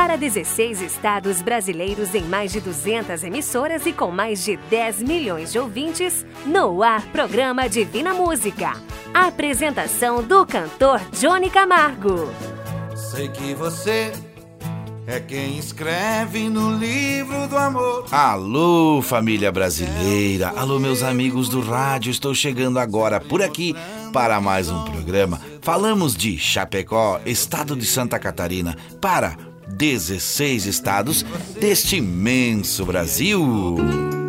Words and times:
Para 0.00 0.16
16 0.16 0.80
estados 0.80 1.42
brasileiros 1.42 2.14
em 2.14 2.22
mais 2.22 2.50
de 2.52 2.58
200 2.58 3.22
emissoras 3.22 3.84
e 3.84 3.92
com 3.92 4.10
mais 4.10 4.42
de 4.42 4.56
10 4.56 5.02
milhões 5.02 5.52
de 5.52 5.58
ouvintes, 5.58 6.24
no 6.46 6.82
ar 6.82 7.02
programa 7.08 7.68
Divina 7.68 8.14
Música. 8.14 8.72
apresentação 9.12 10.22
do 10.22 10.46
cantor 10.46 11.02
Johnny 11.12 11.50
Camargo. 11.50 12.30
Sei 12.96 13.28
que 13.28 13.52
você 13.52 14.10
é 15.06 15.20
quem 15.20 15.58
escreve 15.58 16.48
no 16.48 16.78
livro 16.78 17.46
do 17.46 17.58
amor. 17.58 18.06
Alô, 18.10 19.02
família 19.02 19.52
brasileira. 19.52 20.48
Alô, 20.56 20.78
meus 20.78 21.02
amigos 21.02 21.50
do 21.50 21.60
rádio. 21.60 22.10
Estou 22.10 22.34
chegando 22.34 22.78
agora 22.78 23.20
por 23.20 23.42
aqui 23.42 23.76
para 24.14 24.40
mais 24.40 24.70
um 24.70 24.82
programa. 24.82 25.42
Falamos 25.60 26.16
de 26.16 26.38
Chapecó, 26.38 27.20
estado 27.26 27.76
de 27.76 27.84
Santa 27.84 28.18
Catarina, 28.18 28.78
para 28.98 29.49
16 29.80 30.66
estados 30.66 31.24
deste 31.58 31.96
imenso 31.96 32.84
Brasil. 32.84 34.19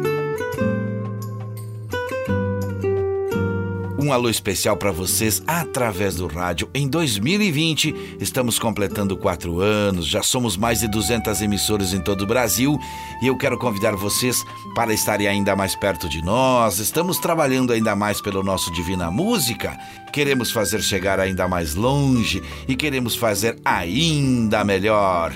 Um 4.02 4.12
alô 4.12 4.30
especial 4.30 4.76
para 4.76 4.92
vocês 4.92 5.44
através 5.46 6.16
do 6.16 6.26
rádio. 6.26 6.68
Em 6.74 6.88
2020, 6.88 8.18
estamos 8.20 8.58
completando 8.58 9.16
quatro 9.16 9.60
anos, 9.60 10.08
já 10.08 10.24
somos 10.24 10.58
mais 10.58 10.80
de 10.80 10.88
200 10.88 11.40
emissoras 11.40 11.94
em 11.94 12.02
todo 12.02 12.24
o 12.24 12.26
Brasil 12.26 12.80
e 13.22 13.28
eu 13.28 13.38
quero 13.38 13.60
convidar 13.60 13.96
vocês 13.96 14.44
para 14.74 14.92
estarem 14.92 15.28
ainda 15.28 15.56
mais 15.56 15.76
perto 15.76 16.10
de 16.10 16.20
nós. 16.26 16.80
Estamos 16.80 17.20
trabalhando 17.20 17.72
ainda 17.72 17.96
mais 17.96 18.20
pelo 18.20 18.42
nosso 18.42 18.72
Divina 18.72 19.12
Música, 19.12 19.78
queremos 20.12 20.52
fazer 20.52 20.82
chegar 20.82 21.20
ainda 21.20 21.48
mais 21.48 21.76
longe 21.76 22.42
e 22.68 22.76
queremos 22.76 23.16
fazer 23.16 23.60
ainda 23.64 24.64
melhor. 24.64 25.32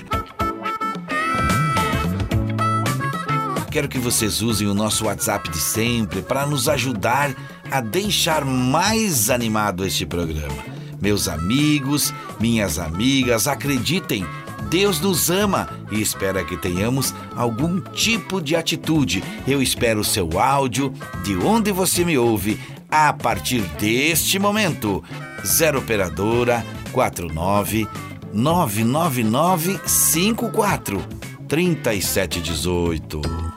Quero 3.76 3.88
que 3.88 3.98
vocês 3.98 4.40
usem 4.40 4.66
o 4.66 4.72
nosso 4.72 5.04
WhatsApp 5.04 5.50
de 5.50 5.58
sempre 5.58 6.22
para 6.22 6.46
nos 6.46 6.66
ajudar 6.66 7.36
a 7.70 7.80
deixar 7.80 8.44
mais 8.44 9.30
animado 9.30 9.84
este 9.84 10.06
programa. 10.06 10.64
Meus 11.00 11.28
amigos, 11.28 12.12
minhas 12.40 12.78
amigas, 12.78 13.46
acreditem, 13.46 14.26
Deus 14.68 15.00
nos 15.00 15.30
ama 15.30 15.68
e 15.90 16.00
espera 16.00 16.44
que 16.44 16.56
tenhamos 16.56 17.14
algum 17.36 17.80
tipo 17.80 18.40
de 18.40 18.56
atitude. 18.56 19.22
Eu 19.46 19.62
espero 19.62 20.02
seu 20.02 20.40
áudio 20.40 20.92
de 21.22 21.36
onde 21.36 21.70
você 21.70 22.04
me 22.04 22.18
ouve 22.18 22.58
a 22.90 23.12
partir 23.12 23.60
deste 23.78 24.38
momento. 24.38 25.04
0 25.44 25.78
operadora 25.78 26.64
49 26.92 27.86
999 28.32 29.80
54 29.86 31.04
3718. 31.48 33.55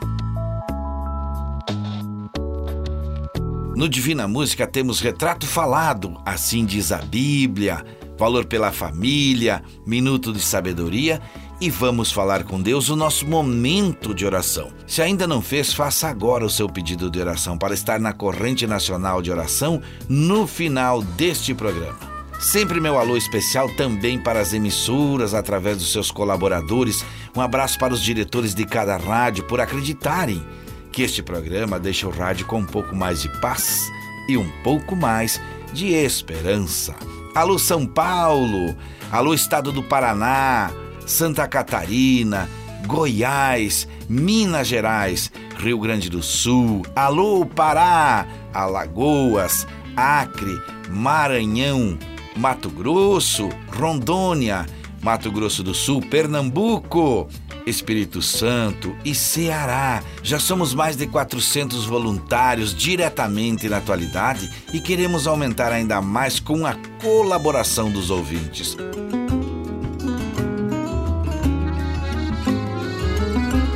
No 3.80 3.88
Divina 3.88 4.28
Música 4.28 4.66
temos 4.66 5.00
retrato 5.00 5.46
falado, 5.46 6.20
assim 6.26 6.66
diz 6.66 6.92
a 6.92 6.98
Bíblia, 6.98 7.82
valor 8.18 8.44
pela 8.44 8.70
família, 8.70 9.62
minuto 9.86 10.34
de 10.34 10.40
sabedoria 10.42 11.18
e 11.58 11.70
vamos 11.70 12.12
falar 12.12 12.44
com 12.44 12.60
Deus 12.60 12.90
o 12.90 12.94
nosso 12.94 13.26
momento 13.26 14.14
de 14.14 14.26
oração. 14.26 14.70
Se 14.86 15.00
ainda 15.00 15.26
não 15.26 15.40
fez, 15.40 15.72
faça 15.72 16.08
agora 16.08 16.44
o 16.44 16.50
seu 16.50 16.68
pedido 16.68 17.10
de 17.10 17.20
oração 17.20 17.56
para 17.56 17.72
estar 17.72 17.98
na 17.98 18.12
corrente 18.12 18.66
nacional 18.66 19.22
de 19.22 19.30
oração 19.30 19.80
no 20.06 20.46
final 20.46 21.00
deste 21.00 21.54
programa. 21.54 21.98
Sempre 22.38 22.82
meu 22.82 22.98
alô 22.98 23.16
especial 23.16 23.66
também 23.76 24.18
para 24.18 24.40
as 24.40 24.52
emissoras 24.52 25.32
através 25.32 25.78
dos 25.78 25.90
seus 25.90 26.10
colaboradores. 26.10 27.02
Um 27.34 27.40
abraço 27.40 27.78
para 27.78 27.94
os 27.94 28.02
diretores 28.02 28.54
de 28.54 28.66
cada 28.66 28.98
rádio 28.98 29.44
por 29.44 29.58
acreditarem 29.58 30.44
que 30.92 31.02
este 31.02 31.22
programa 31.22 31.78
deixe 31.78 32.06
o 32.06 32.10
rádio 32.10 32.46
com 32.46 32.58
um 32.58 32.66
pouco 32.66 32.94
mais 32.94 33.22
de 33.22 33.28
paz 33.40 33.90
e 34.28 34.36
um 34.36 34.48
pouco 34.62 34.96
mais 34.96 35.40
de 35.72 35.88
esperança. 35.88 36.94
Alô 37.34 37.58
São 37.58 37.86
Paulo, 37.86 38.76
alô 39.10 39.32
Estado 39.32 39.70
do 39.70 39.82
Paraná, 39.82 40.70
Santa 41.06 41.46
Catarina, 41.46 42.48
Goiás, 42.86 43.86
Minas 44.08 44.66
Gerais, 44.66 45.30
Rio 45.58 45.78
Grande 45.78 46.10
do 46.10 46.22
Sul, 46.22 46.82
alô 46.96 47.46
Pará, 47.46 48.26
Alagoas, 48.52 49.66
Acre, 49.96 50.60
Maranhão, 50.88 51.96
Mato 52.36 52.68
Grosso, 52.68 53.48
Rondônia, 53.68 54.66
Mato 55.02 55.30
Grosso 55.30 55.62
do 55.62 55.74
Sul, 55.74 56.00
Pernambuco, 56.00 57.28
Espírito 57.70 58.20
Santo 58.20 58.94
e 59.04 59.14
Ceará. 59.14 60.02
Já 60.22 60.38
somos 60.38 60.74
mais 60.74 60.96
de 60.96 61.06
400 61.06 61.86
voluntários 61.86 62.74
diretamente 62.74 63.68
na 63.68 63.78
atualidade 63.78 64.50
e 64.74 64.80
queremos 64.80 65.26
aumentar 65.26 65.72
ainda 65.72 66.02
mais 66.02 66.38
com 66.38 66.66
a 66.66 66.74
colaboração 67.00 67.90
dos 67.90 68.10
ouvintes. 68.10 68.76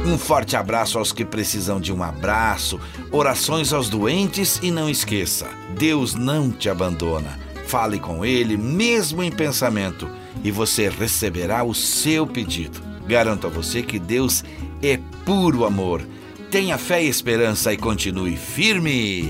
Um 0.05 0.19
forte 0.19 0.55
abraço 0.55 0.99
aos 0.99 1.11
que 1.11 1.25
precisam 1.25 1.81
de 1.81 1.93
um 1.93 2.03
abraço, 2.03 2.79
orações 3.11 3.73
aos 3.73 3.89
doentes 3.89 4.61
e 4.63 4.71
não 4.71 4.89
esqueça: 4.89 5.49
Deus 5.77 6.15
não 6.15 6.51
te 6.51 6.69
abandona. 6.69 7.37
Fale 7.67 7.99
com 7.99 8.25
Ele, 8.25 8.57
mesmo 8.57 9.23
em 9.23 9.33
pensamento, 9.33 10.09
e 10.45 10.51
você 10.51 10.89
receberá 10.89 11.65
o 11.65 11.75
seu 11.75 12.27
pedido. 12.27 12.94
Garanto 13.07 13.47
a 13.47 13.51
você 13.51 13.83
que 13.83 13.99
Deus 13.99 14.45
é 14.83 14.99
puro 15.25 15.65
amor. 15.65 16.03
Tenha 16.51 16.79
fé 16.79 17.03
e 17.03 17.09
esperança 17.09 17.73
e 17.73 17.77
continue 17.77 18.37
firme. 18.37 19.29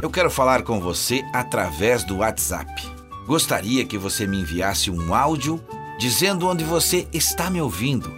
Eu 0.00 0.10
quero 0.10 0.30
falar 0.30 0.62
com 0.62 0.80
você 0.80 1.22
através 1.34 2.04
do 2.04 2.18
WhatsApp. 2.18 2.70
Gostaria 3.26 3.84
que 3.84 3.98
você 3.98 4.26
me 4.26 4.40
enviasse 4.40 4.90
um 4.90 5.12
áudio 5.12 5.60
dizendo 5.98 6.46
onde 6.46 6.64
você 6.64 7.06
está 7.12 7.50
me 7.50 7.60
ouvindo, 7.60 8.10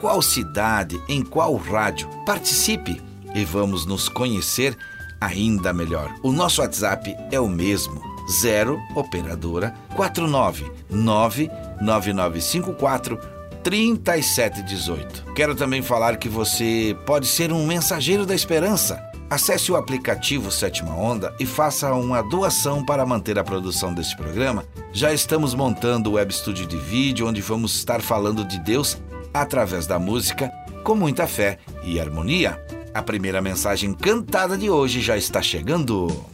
qual 0.00 0.22
cidade, 0.22 0.98
em 1.08 1.22
qual 1.22 1.54
rádio. 1.56 2.08
Participe 2.24 3.02
e 3.34 3.44
vamos 3.44 3.84
nos 3.84 4.08
conhecer 4.08 4.76
ainda 5.20 5.72
melhor. 5.72 6.14
O 6.22 6.32
nosso 6.32 6.62
WhatsApp 6.62 7.14
é 7.32 7.40
o 7.40 7.48
mesmo 7.48 8.13
0 8.30 8.80
operadora 8.94 9.74
49 9.94 10.70
99954 10.90 13.18
3718. 13.62 15.32
Quero 15.34 15.54
também 15.54 15.82
falar 15.82 16.18
que 16.18 16.28
você 16.28 16.94
pode 17.06 17.26
ser 17.26 17.50
um 17.50 17.66
mensageiro 17.66 18.26
da 18.26 18.34
esperança. 18.34 19.02
Acesse 19.30 19.72
o 19.72 19.76
aplicativo 19.76 20.50
Sétima 20.50 20.94
Onda 20.94 21.34
e 21.40 21.46
faça 21.46 21.94
uma 21.94 22.20
doação 22.22 22.84
para 22.84 23.06
manter 23.06 23.38
a 23.38 23.44
produção 23.44 23.94
deste 23.94 24.14
programa. 24.16 24.66
Já 24.92 25.14
estamos 25.14 25.54
montando 25.54 26.10
o 26.10 26.14
web 26.14 26.30
estúdio 26.30 26.66
de 26.66 26.76
vídeo 26.76 27.26
onde 27.26 27.40
vamos 27.40 27.74
estar 27.74 28.02
falando 28.02 28.44
de 28.44 28.60
Deus 28.60 28.98
através 29.32 29.86
da 29.86 29.98
música 29.98 30.52
com 30.84 30.94
muita 30.94 31.26
fé 31.26 31.58
e 31.82 31.98
harmonia. 31.98 32.62
A 32.92 33.02
primeira 33.02 33.40
mensagem 33.40 33.94
cantada 33.94 34.56
de 34.56 34.70
hoje 34.70 35.00
já 35.00 35.16
está 35.16 35.40
chegando. 35.40 36.33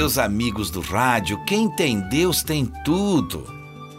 Meus 0.00 0.16
amigos 0.16 0.70
do 0.70 0.80
rádio, 0.80 1.44
quem 1.44 1.68
tem 1.68 2.00
Deus 2.00 2.42
tem 2.42 2.64
tudo. 2.86 3.44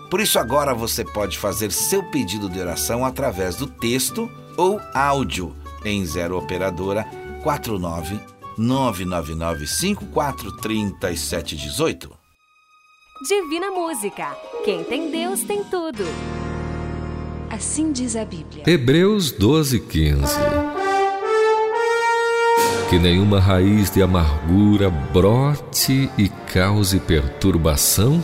Por 0.09 0.19
isso, 0.19 0.39
agora 0.39 0.73
você 0.73 1.05
pode 1.05 1.37
fazer 1.37 1.71
seu 1.71 2.01
pedido 2.01 2.49
de 2.49 2.59
oração 2.59 3.05
através 3.05 3.55
do 3.55 3.67
texto 3.67 4.27
ou 4.57 4.81
áudio 4.95 5.55
em 5.85 6.03
0 6.03 6.39
Operadora 6.39 7.03
49 7.43 8.19
999 8.57 9.67
543718. 9.67 12.09
Divina 13.27 13.69
Música. 13.69 14.35
Quem 14.65 14.83
tem 14.83 15.11
Deus 15.11 15.43
tem 15.43 15.63
tudo. 15.65 16.03
Assim 17.47 17.91
diz 17.91 18.15
a 18.15 18.25
Bíblia. 18.25 18.63
Hebreus 18.65 19.31
12, 19.31 19.79
15. 19.81 20.33
Que 22.91 22.99
nenhuma 22.99 23.39
raiz 23.39 23.89
de 23.89 24.03
amargura 24.03 24.89
brote 24.89 26.11
e 26.17 26.27
cause 26.53 26.99
perturbação, 26.99 28.21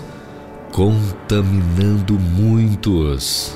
contaminando 0.73 2.19
muitos. 2.19 3.55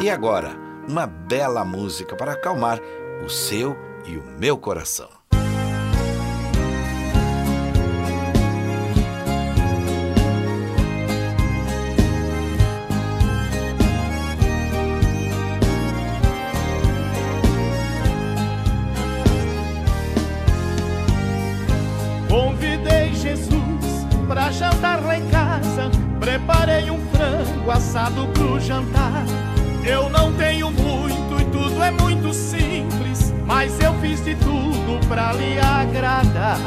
E 0.00 0.08
agora, 0.08 0.56
uma 0.88 1.06
bela 1.06 1.62
música 1.62 2.16
para 2.16 2.32
acalmar 2.32 2.80
o 3.22 3.28
seu 3.28 3.76
e 4.06 4.16
o 4.16 4.24
meu 4.40 4.56
coração. 4.56 5.13
Preparei 26.34 26.90
um 26.90 26.98
frango 27.12 27.70
assado 27.70 28.26
pro 28.34 28.58
jantar. 28.58 29.24
Eu 29.84 30.10
não 30.10 30.32
tenho 30.32 30.68
muito 30.68 31.40
e 31.40 31.44
tudo 31.44 31.80
é 31.80 31.92
muito 31.92 32.34
simples. 32.34 33.32
mas 33.46 33.78
eu 33.80 33.94
fiz 34.00 34.24
de 34.24 34.34
tudo 34.34 34.98
pra 35.06 35.32
lhe 35.34 35.60
agradar. 35.60 36.58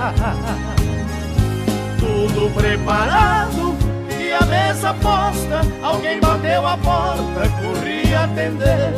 Tudo 1.99 2.49
preparado 2.53 3.75
e 4.17 4.31
a 4.31 4.45
mesa 4.45 4.93
posta. 4.93 5.59
Alguém 5.83 6.21
bateu 6.21 6.65
a 6.65 6.77
porta, 6.77 7.49
corri 7.59 8.15
atender. 8.15 8.93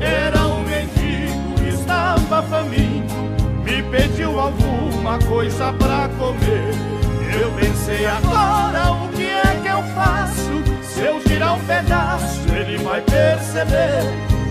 Era 0.00 0.46
um 0.46 0.62
mendigo, 0.62 1.68
estava 1.68 2.42
faminto. 2.44 3.14
Me 3.62 3.82
pediu 3.82 4.40
alguma 4.40 5.18
coisa 5.18 5.74
pra 5.74 6.08
comer. 6.16 6.72
Eu 7.38 7.52
pensei 7.52 8.06
agora 8.06 8.92
o 8.92 9.08
que 9.08 9.26
que 9.26 9.35
eu 9.76 9.82
faço? 9.94 10.62
Se 10.82 11.00
eu 11.02 11.20
tirar 11.20 11.54
um 11.54 11.60
pedaço, 11.60 12.40
ele 12.54 12.78
vai 12.78 13.00
perceber. 13.02 14.02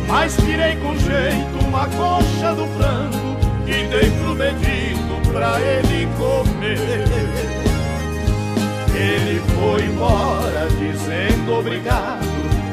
Mas 0.07 0.35
tirei 0.37 0.75
com 0.75 0.95
jeito 0.97 1.65
uma 1.65 1.87
coxa 1.87 2.53
do 2.53 2.67
frango 2.77 3.37
e 3.65 3.87
dei 3.87 4.11
pro 4.11 4.35
mendigo 4.35 5.33
pra 5.33 5.59
ele 5.59 6.07
comer. 6.17 7.05
Ele 8.95 9.41
foi 9.55 9.85
embora 9.85 10.67
dizendo 10.79 11.59
obrigado 11.59 12.25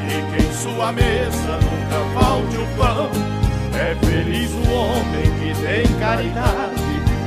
e 0.07 0.37
que 0.37 0.47
em 0.47 0.53
sua 0.53 0.91
mesa 0.91 1.59
nunca 1.59 2.19
falte 2.19 2.57
o 2.57 2.67
pão. 2.77 3.09
É 3.73 3.95
feliz 4.05 4.51
o 4.51 4.71
homem 4.71 5.23
que 5.39 5.59
tem 5.59 5.99
caridade 5.99 6.83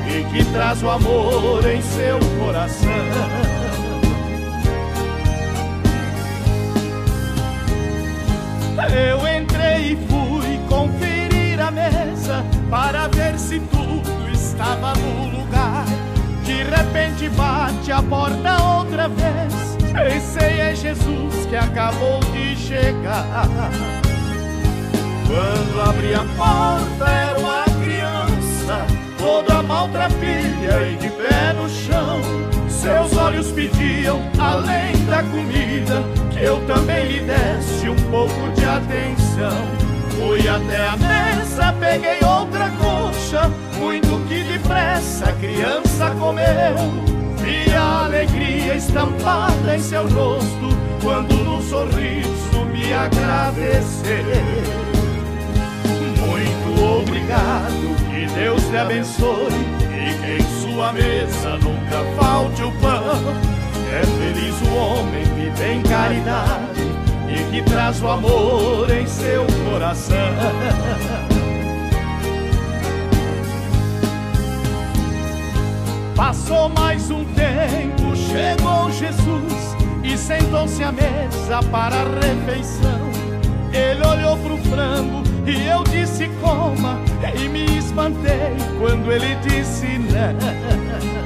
e 0.06 0.24
que 0.30 0.44
traz 0.52 0.82
o 0.82 0.88
amor 0.88 1.66
em 1.68 1.82
seu 1.82 2.18
coração. 2.38 3.55
Eu 8.96 9.18
entrei 9.28 9.92
e 9.92 9.96
fui 10.08 10.58
conferir 10.70 11.60
a 11.60 11.70
mesa 11.70 12.42
para 12.70 13.08
ver 13.08 13.38
se 13.38 13.60
tudo 13.60 14.30
estava 14.32 14.94
no 14.94 15.38
lugar. 15.38 15.84
De 16.44 16.62
repente 16.62 17.28
bate 17.36 17.92
a 17.92 18.02
porta 18.02 18.62
outra 18.62 19.06
vez. 19.08 19.76
Pensei 19.92 20.60
é 20.60 20.74
Jesus 20.74 21.44
que 21.46 21.56
acabou 21.56 22.20
de 22.32 22.56
chegar. 22.56 23.48
Quando 25.26 25.90
abri 25.90 26.14
a 26.14 26.24
porta 26.34 27.10
era 27.10 27.38
uma 27.38 27.64
criança, 27.84 28.86
toda 29.18 29.62
maltrapilha 29.62 30.88
e 30.90 30.96
de 30.96 31.10
pé 31.10 31.52
no 31.52 31.68
chão. 31.68 32.22
Seus 32.66 33.14
olhos 33.14 33.50
pediam, 33.52 34.22
além 34.38 35.04
da 35.04 35.22
comida, 35.22 36.02
eu 36.46 36.64
também 36.64 37.06
lhe 37.06 37.20
desse 37.20 37.88
um 37.88 37.96
pouco 38.10 38.48
de 38.54 38.64
atenção. 38.64 39.66
Fui 40.10 40.48
até 40.48 40.86
a 40.86 40.96
mesa, 40.96 41.74
peguei 41.80 42.18
outra 42.24 42.70
coxa, 42.78 43.50
muito 43.78 44.24
que 44.28 44.44
depressa 44.44 45.26
a 45.26 45.32
criança 45.32 46.10
comeu. 46.18 46.76
Vi 47.38 47.74
a 47.74 48.04
alegria 48.04 48.76
estampada 48.76 49.76
em 49.76 49.80
seu 49.80 50.08
rosto, 50.08 50.68
quando 51.02 51.34
num 51.34 51.60
sorriso 51.62 52.64
me 52.72 52.92
agradeceu. 52.92 54.24
Muito 56.20 57.00
obrigado, 57.00 57.96
que 58.10 58.26
Deus 58.34 58.62
te 58.68 58.76
abençoe 58.76 59.52
e 59.82 60.14
que 60.14 60.42
em 60.42 60.60
sua 60.60 60.92
mesa 60.92 61.58
nunca 61.58 62.04
falte 62.16 62.62
o 62.62 62.72
pão. 62.80 63.65
É 63.92 64.02
feliz 64.04 64.60
o 64.62 64.74
homem 64.74 65.24
que 65.24 65.50
tem 65.58 65.82
caridade 65.82 66.82
e 67.28 67.50
que 67.50 67.62
traz 67.62 68.02
o 68.02 68.08
amor 68.08 68.90
em 68.90 69.06
seu 69.06 69.46
coração. 69.70 70.16
Passou 76.16 76.68
mais 76.70 77.10
um 77.10 77.24
tempo, 77.26 78.16
chegou 78.16 78.90
Jesus 78.90 79.76
e 80.02 80.16
sentou-se 80.16 80.82
à 80.82 80.90
mesa 80.90 81.60
para 81.70 81.96
a 81.96 82.04
refeição. 82.04 83.10
Ele 83.72 84.06
olhou 84.06 84.36
pro 84.38 84.56
frango 84.70 85.22
e 85.46 85.66
eu 85.66 85.84
disse 85.84 86.28
coma 86.40 86.98
e 87.38 87.48
me 87.48 87.78
espantei 87.78 88.56
quando 88.80 89.12
ele 89.12 89.34
disse 89.46 89.98
não. 89.98 91.25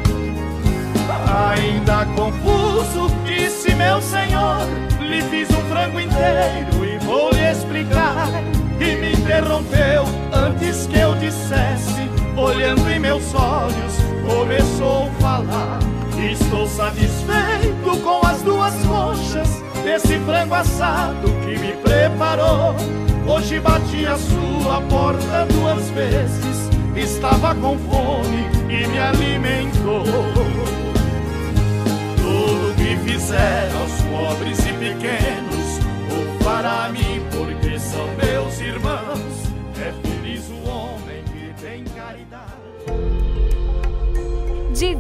Ainda 1.49 2.05
confuso, 2.17 3.09
disse 3.25 3.75
meu 3.75 4.01
senhor, 4.03 4.59
lhe 5.01 5.23
fiz 5.23 5.49
um 5.51 5.63
frango 5.71 5.99
inteiro 5.99 6.85
e 6.85 6.99
vou 7.05 7.31
lhe 7.31 7.51
explicar. 7.51 8.29
E 8.79 8.97
me 8.97 9.13
interrompeu 9.13 10.05
antes 10.33 10.87
que 10.87 10.99
eu 10.99 11.15
dissesse, 11.15 12.09
olhando 12.37 12.91
em 12.91 12.99
meus 12.99 13.35
olhos, 13.35 13.95
começou 14.27 15.09
a 15.09 15.21
falar. 15.21 15.79
Estou 16.31 16.67
satisfeito 16.67 17.97
com 18.03 18.27
as 18.27 18.43
duas 18.43 18.75
coxas 18.85 19.63
desse 19.83 20.19
frango 20.21 20.55
assado 20.55 21.29
que 21.45 21.59
me 21.59 21.73
preparou. 21.83 22.75
Hoje 23.27 23.61
bati 23.61 24.07
a 24.07 24.17
sua 24.17 24.81
porta 24.83 25.47
duas 25.53 25.89
vezes, 25.91 26.69
estava 26.95 27.55
com 27.55 27.79
fome 27.79 28.47
e 28.69 28.87
me 28.87 28.99
alimentou. 28.99 30.05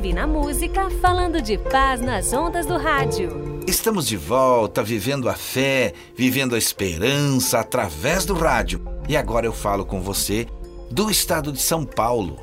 Divina 0.00 0.26
Música 0.26 0.88
falando 1.02 1.42
de 1.42 1.58
paz 1.58 2.00
nas 2.00 2.32
ondas 2.32 2.64
do 2.64 2.78
rádio. 2.78 3.60
Estamos 3.66 4.06
de 4.06 4.16
volta, 4.16 4.82
vivendo 4.82 5.28
a 5.28 5.34
fé, 5.34 5.92
vivendo 6.16 6.54
a 6.54 6.58
esperança 6.58 7.60
através 7.60 8.24
do 8.24 8.32
rádio. 8.32 8.80
E 9.06 9.14
agora 9.14 9.44
eu 9.44 9.52
falo 9.52 9.84
com 9.84 10.00
você 10.00 10.46
do 10.90 11.10
estado 11.10 11.52
de 11.52 11.60
São 11.60 11.84
Paulo. 11.84 12.38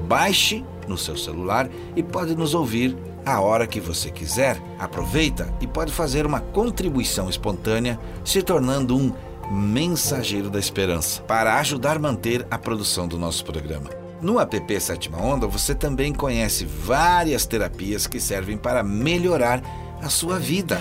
Baixe 0.07 0.65
no 0.87 0.97
seu 0.97 1.15
celular 1.15 1.69
e 1.95 2.01
pode 2.01 2.35
nos 2.35 2.55
ouvir 2.55 2.97
a 3.25 3.39
hora 3.39 3.67
que 3.67 3.79
você 3.79 4.09
quiser. 4.11 4.61
Aproveita 4.79 5.53
e 5.61 5.67
pode 5.67 5.91
fazer 5.91 6.25
uma 6.25 6.39
contribuição 6.39 7.29
espontânea, 7.29 7.99
se 8.23 8.41
tornando 8.41 8.97
um 8.97 9.13
mensageiro 9.51 10.49
da 10.49 10.59
esperança, 10.59 11.21
para 11.23 11.59
ajudar 11.59 11.97
a 11.97 11.99
manter 11.99 12.45
a 12.49 12.57
produção 12.57 13.07
do 13.07 13.17
nosso 13.17 13.43
programa. 13.43 13.89
No 14.21 14.39
app 14.39 14.79
Sétima 14.79 15.21
Onda, 15.21 15.47
você 15.47 15.75
também 15.75 16.13
conhece 16.13 16.65
várias 16.65 17.45
terapias 17.45 18.07
que 18.07 18.19
servem 18.19 18.57
para 18.57 18.81
melhorar 18.81 19.61
a 20.01 20.09
sua 20.09 20.39
vida. 20.39 20.79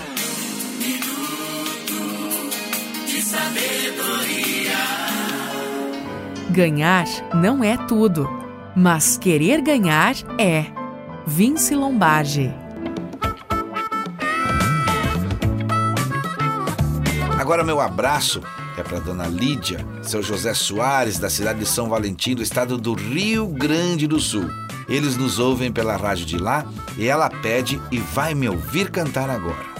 Ganhar 6.49 7.05
não 7.33 7.63
é 7.63 7.75
tudo, 7.87 8.29
mas 8.75 9.17
querer 9.17 9.61
ganhar 9.61 10.15
é. 10.39 10.82
Vince 11.25 11.73
Lombardi. 11.73 12.53
Agora 17.39 17.63
meu 17.63 17.79
abraço 17.79 18.41
é 18.77 18.83
para 18.83 18.99
Dona 18.99 19.27
Lídia, 19.27 19.85
seu 20.01 20.21
José 20.21 20.53
Soares, 20.53 21.19
da 21.19 21.29
cidade 21.29 21.59
de 21.59 21.65
São 21.65 21.87
Valentim, 21.87 22.35
do 22.35 22.43
estado 22.43 22.77
do 22.77 22.93
Rio 22.93 23.47
Grande 23.47 24.05
do 24.05 24.19
Sul. 24.19 24.49
Eles 24.87 25.15
nos 25.15 25.39
ouvem 25.39 25.71
pela 25.71 25.95
rádio 25.95 26.25
de 26.25 26.37
lá 26.37 26.65
e 26.97 27.07
ela 27.07 27.29
pede 27.29 27.81
e 27.89 27.99
vai 27.99 28.35
me 28.35 28.49
ouvir 28.49 28.91
cantar 28.91 29.29
agora. 29.29 29.72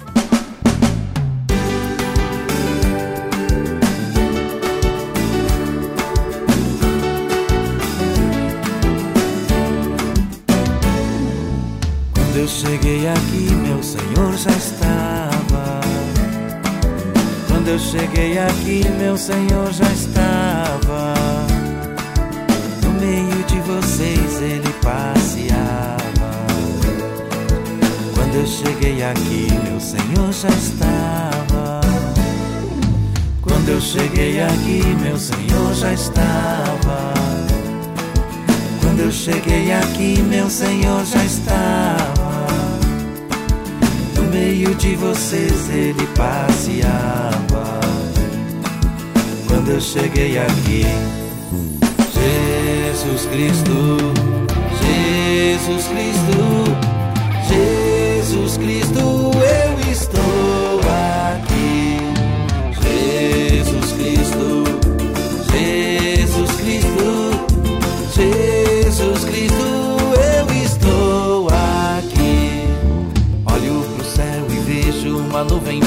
cheguei 12.84 13.08
aqui, 13.08 13.56
meu 13.56 13.82
Senhor 13.82 14.38
já 14.38 14.52
estava. 14.52 15.80
Quando 17.48 17.70
eu 17.70 17.80
cheguei 17.80 18.38
aqui, 18.38 18.84
meu 19.00 19.16
Senhor 19.16 19.72
já 19.72 19.90
estava. 19.90 21.14
No 22.84 22.92
meio 23.00 23.44
de 23.46 23.60
vocês 23.62 24.42
ele 24.42 24.70
passeava. 24.82 26.44
Quando 28.14 28.36
eu 28.36 28.46
cheguei 28.46 29.02
aqui, 29.02 29.48
meu 29.64 29.80
Senhor 29.80 30.34
já 30.34 30.50
estava. 30.50 31.80
Quando 33.42 33.70
eu 33.70 33.80
cheguei 33.80 34.42
aqui, 34.42 34.84
meu 35.02 35.18
Senhor 35.18 35.74
já 35.74 35.94
estava. 35.94 37.14
Quando 38.82 39.00
eu 39.00 39.12
cheguei 39.12 39.72
aqui, 39.72 40.22
meu 40.22 40.50
Senhor 40.50 41.06
já 41.06 41.24
estava. 41.24 42.03
Meio 44.34 44.74
de 44.74 44.96
vocês 44.96 45.70
ele 45.70 46.08
passeava. 46.18 47.80
Quando 49.48 49.70
eu 49.70 49.80
cheguei 49.80 50.40
aqui, 50.40 50.84
Jesus 52.12 53.28
Cristo, 53.28 54.00
Jesus 54.82 55.88
Cristo, 55.88 56.42
Jesus 57.48 58.58
Cristo, 58.58 59.00
eu 59.00 59.92
estou 59.92 60.53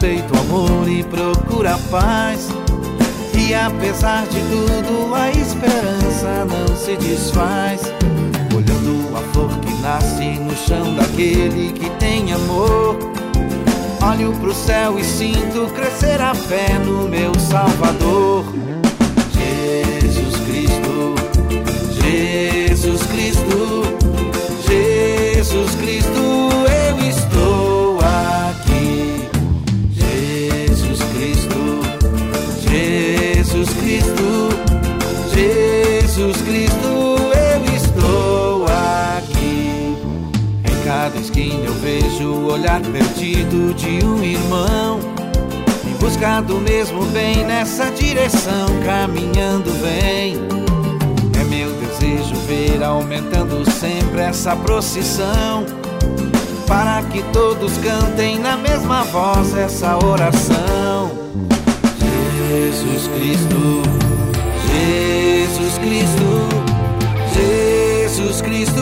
peito 0.00 0.36
amor 0.38 0.88
e 0.88 1.02
procura 1.02 1.78
paz. 1.90 2.48
E 3.34 3.54
apesar 3.54 4.26
de 4.26 4.40
tudo, 4.40 5.14
a 5.14 5.30
esperança 5.30 6.44
não 6.44 6.76
se 6.76 6.96
desfaz. 6.96 7.82
Olhando 8.54 9.16
a 9.16 9.20
flor 9.32 9.50
que 9.60 9.72
nasce 9.80 10.38
no 10.38 10.54
chão 10.56 10.94
daquele 10.94 11.72
que 11.72 11.90
tem 11.98 12.32
amor. 12.32 12.98
Olho 14.02 14.32
pro 14.40 14.54
céu 14.54 14.98
e 14.98 15.04
sinto 15.04 15.66
crescer 15.74 16.20
a 16.20 16.34
fé 16.34 16.78
no 16.84 17.08
meu 17.08 17.32
Salvador. 17.38 18.44
Jesus 19.32 20.36
Cristo, 20.46 20.87
vejo 42.18 42.32
o 42.32 42.52
olhar 42.52 42.80
perdido 42.80 43.72
de 43.74 44.04
um 44.04 44.22
irmão. 44.22 44.98
Em 45.86 45.94
busca 45.98 46.40
do 46.40 46.56
mesmo 46.56 47.04
bem 47.06 47.44
nessa 47.44 47.90
direção, 47.90 48.66
caminhando 48.84 49.70
vem. 49.80 50.36
É 51.38 51.44
meu 51.44 51.72
desejo 51.74 52.34
ver 52.46 52.82
aumentando 52.82 53.64
sempre 53.70 54.22
essa 54.22 54.56
procissão. 54.56 55.64
Para 56.66 57.02
que 57.04 57.22
todos 57.32 57.78
cantem 57.78 58.38
na 58.38 58.56
mesma 58.56 59.04
voz 59.04 59.56
essa 59.56 59.96
oração. 59.96 61.10
Jesus 62.48 63.08
Cristo, 63.08 63.82
Jesus 64.72 65.78
Cristo, 65.78 66.48
Jesus 67.34 68.42
Cristo, 68.42 68.77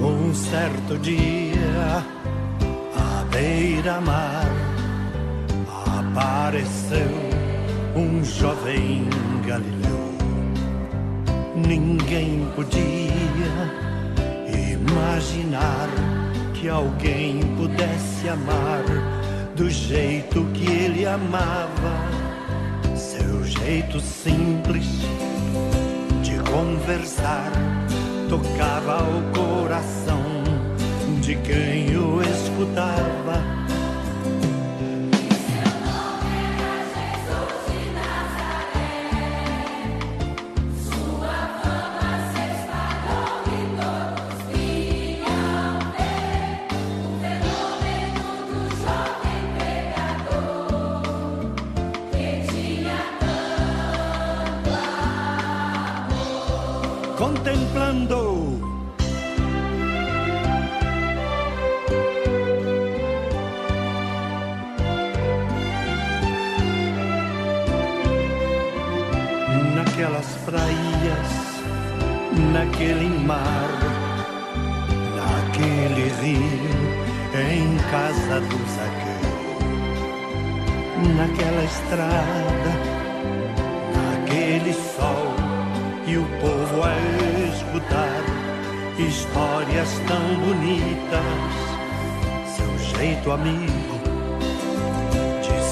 Um 0.04 0.36
certo 0.36 0.98
dia, 0.98 2.06
à 2.94 3.24
beira-mar, 3.32 4.50
apareceu 5.98 7.08
um 7.96 8.22
jovem 8.22 9.08
galileu. 9.48 9.81
Ninguém 11.68 12.48
podia 12.56 13.12
imaginar 14.76 15.90
que 16.54 16.68
alguém 16.70 17.40
pudesse 17.58 18.30
amar 18.30 18.84
do 19.56 19.70
jeito 19.70 20.46
que 20.54 20.66
ele 20.66 21.06
amava. 21.06 21.94
Seu 22.96 23.44
jeito 23.44 24.00
simples 24.00 24.88
de 26.22 26.38
conversar 26.50 27.52
tocava 28.30 29.04
o 29.04 29.22
coração 29.34 30.24
de 31.22 31.36
quem 31.36 31.96
o 31.98 32.22
escutava. 32.22 33.61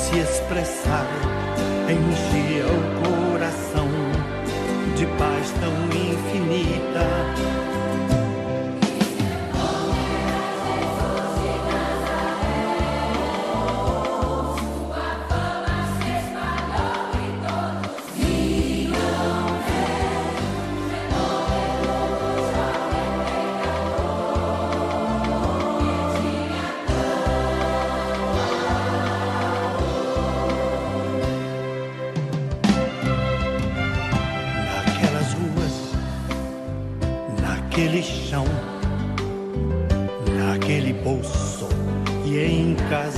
Se 0.10 0.18
expressar 0.18 1.06
enchia 1.88 2.66
o 2.66 3.32
coração 3.32 3.88
de 4.96 5.06
paz 5.06 5.52
tão 5.60 5.86
infinita. 5.86 7.49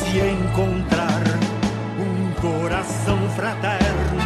se 0.00 0.18
encontrar 0.18 1.22
um 1.98 2.32
coração 2.40 3.18
fraterno. 3.36 4.18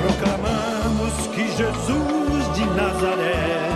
Proclamamos 0.00 1.26
que 1.34 1.46
Jesus 1.56 2.54
de 2.54 2.64
Nazaré, 2.74 3.68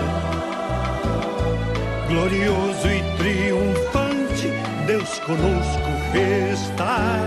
glorioso 2.08 2.88
e 2.88 3.02
triunfante, 3.18 4.48
Deus 4.86 5.18
conosco 5.20 5.90
está. 6.16 7.18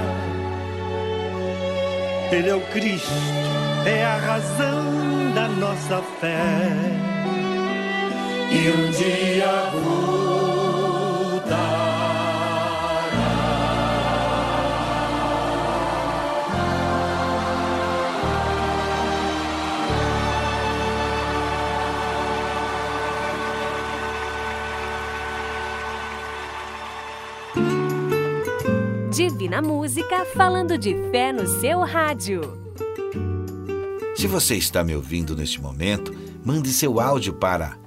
Ele 2.32 2.50
é 2.50 2.56
o 2.56 2.62
Cristo, 2.72 3.12
é 3.86 4.04
a 4.04 4.18
razão 4.18 5.32
da 5.36 5.48
nossa 5.48 6.02
fé. 6.20 6.72
E 8.52 8.70
um 8.70 8.92
dia 8.92 10.53
Divina 29.44 29.62
Música 29.62 30.26
falando 30.34 30.78
de 30.78 30.96
fé 31.12 31.34
no 31.34 31.46
seu 31.60 31.82
rádio. 31.82 32.40
Se 34.16 34.26
você 34.26 34.56
está 34.56 34.86
me 34.86 34.96
ouvindo 34.96 35.36
neste 35.36 35.62
momento, 35.62 36.16
mande 36.46 36.72
seu 36.72 36.98
áudio 36.98 37.34
para 37.34 37.78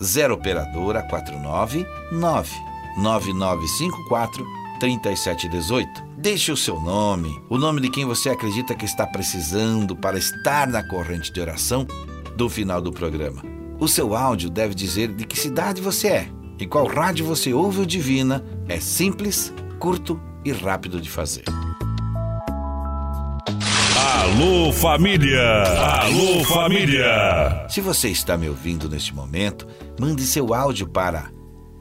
0 0.00 0.34
operadora 0.34 1.02
49 1.02 1.84
9 2.12 2.50
9954 2.96 4.46
3718. 4.78 5.90
Deixe 6.16 6.52
o 6.52 6.56
seu 6.56 6.78
nome, 6.78 7.42
o 7.48 7.58
nome 7.58 7.80
de 7.80 7.90
quem 7.90 8.04
você 8.04 8.30
acredita 8.30 8.76
que 8.76 8.84
está 8.84 9.04
precisando 9.04 9.96
para 9.96 10.16
estar 10.16 10.68
na 10.68 10.84
corrente 10.84 11.32
de 11.32 11.40
oração 11.40 11.88
do 12.36 12.48
final 12.48 12.80
do 12.80 12.92
programa. 12.92 13.42
O 13.80 13.88
seu 13.88 14.14
áudio 14.14 14.48
deve 14.48 14.76
dizer 14.76 15.08
de 15.08 15.26
que 15.26 15.36
cidade 15.36 15.82
você 15.82 16.06
é 16.06 16.28
e 16.56 16.68
qual 16.68 16.86
rádio 16.86 17.26
você 17.26 17.52
ouve 17.52 17.80
o 17.80 17.86
Divina. 17.86 18.44
É 18.68 18.78
simples, 18.78 19.52
curto 19.80 20.29
e 20.44 20.52
rápido 20.52 21.00
de 21.00 21.10
fazer. 21.10 21.44
Alô 24.22 24.72
família! 24.72 25.42
Alô 26.02 26.44
família! 26.44 27.66
Se 27.68 27.80
você 27.80 28.08
está 28.08 28.36
me 28.36 28.48
ouvindo 28.48 28.88
neste 28.88 29.14
momento, 29.14 29.66
mande 29.98 30.22
seu 30.22 30.54
áudio 30.54 30.86
para 30.88 31.30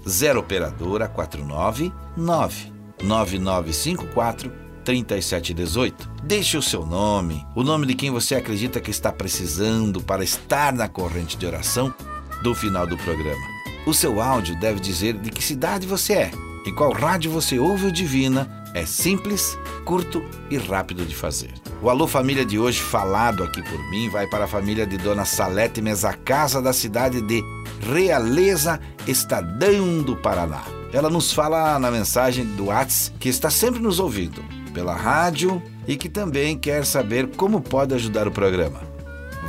0 0.08 0.40
operadora 0.40 1.08
49 1.08 1.94
9 2.18 2.74
9954 3.04 4.52
3718. 4.84 6.10
Deixe 6.24 6.58
o 6.58 6.62
seu 6.62 6.86
nome, 6.86 7.46
o 7.56 7.64
nome 7.64 7.86
de 7.86 7.94
quem 7.94 8.10
você 8.10 8.36
acredita 8.36 8.82
que 8.82 8.92
está 8.92 9.12
precisando 9.12 10.02
para 10.02 10.24
estar 10.24 10.74
na 10.74 10.88
corrente 10.88 11.38
de 11.38 11.46
oração 11.46 11.94
do 12.42 12.56
final 12.56 12.88
do 12.88 12.98
programa. 12.98 13.46
O 13.86 13.94
seu 13.94 14.22
áudio 14.22 14.60
deve 14.60 14.80
dizer 14.80 15.14
de 15.14 15.30
que 15.30 15.44
cidade 15.44 15.86
você 15.86 16.14
é 16.14 16.49
e 16.70 16.72
qual 16.72 16.92
rádio 16.92 17.32
você 17.32 17.58
ouve 17.58 17.88
o 17.88 17.92
Divina. 17.92 18.48
É 18.76 18.86
simples, 18.86 19.58
curto 19.84 20.24
e 20.52 20.58
rápido 20.58 21.04
de 21.04 21.16
fazer. 21.16 21.52
O 21.82 21.90
Alô 21.90 22.06
Família 22.06 22.46
de 22.46 22.60
hoje, 22.60 22.80
falado 22.80 23.44
aqui 23.44 23.60
por 23.64 23.90
mim, 23.90 24.08
vai 24.08 24.28
para 24.28 24.46
a 24.46 24.48
família 24.48 24.86
de 24.86 24.96
Dona 24.96 25.26
Salete 25.26 25.82
Casa 26.24 26.62
da 26.62 26.72
cidade 26.72 27.22
de 27.22 27.44
Realeza, 27.92 28.80
Estadão 29.08 30.04
do 30.04 30.16
Paraná. 30.16 30.62
Ela 30.94 31.10
nos 31.10 31.34
fala 31.34 31.80
na 31.80 31.90
mensagem 31.90 32.46
do 32.46 32.68
Whats 32.68 33.12
que 33.20 33.30
está 33.30 33.50
sempre 33.50 33.80
nos 33.80 34.00
ouvindo 34.00 34.44
pela 34.72 34.96
rádio 34.96 35.60
e 35.88 35.98
que 35.98 36.08
também 36.08 36.56
quer 36.56 36.86
saber 36.86 37.30
como 37.36 37.62
pode 37.62 37.96
ajudar 37.96 38.28
o 38.28 38.32
programa. 38.32 38.82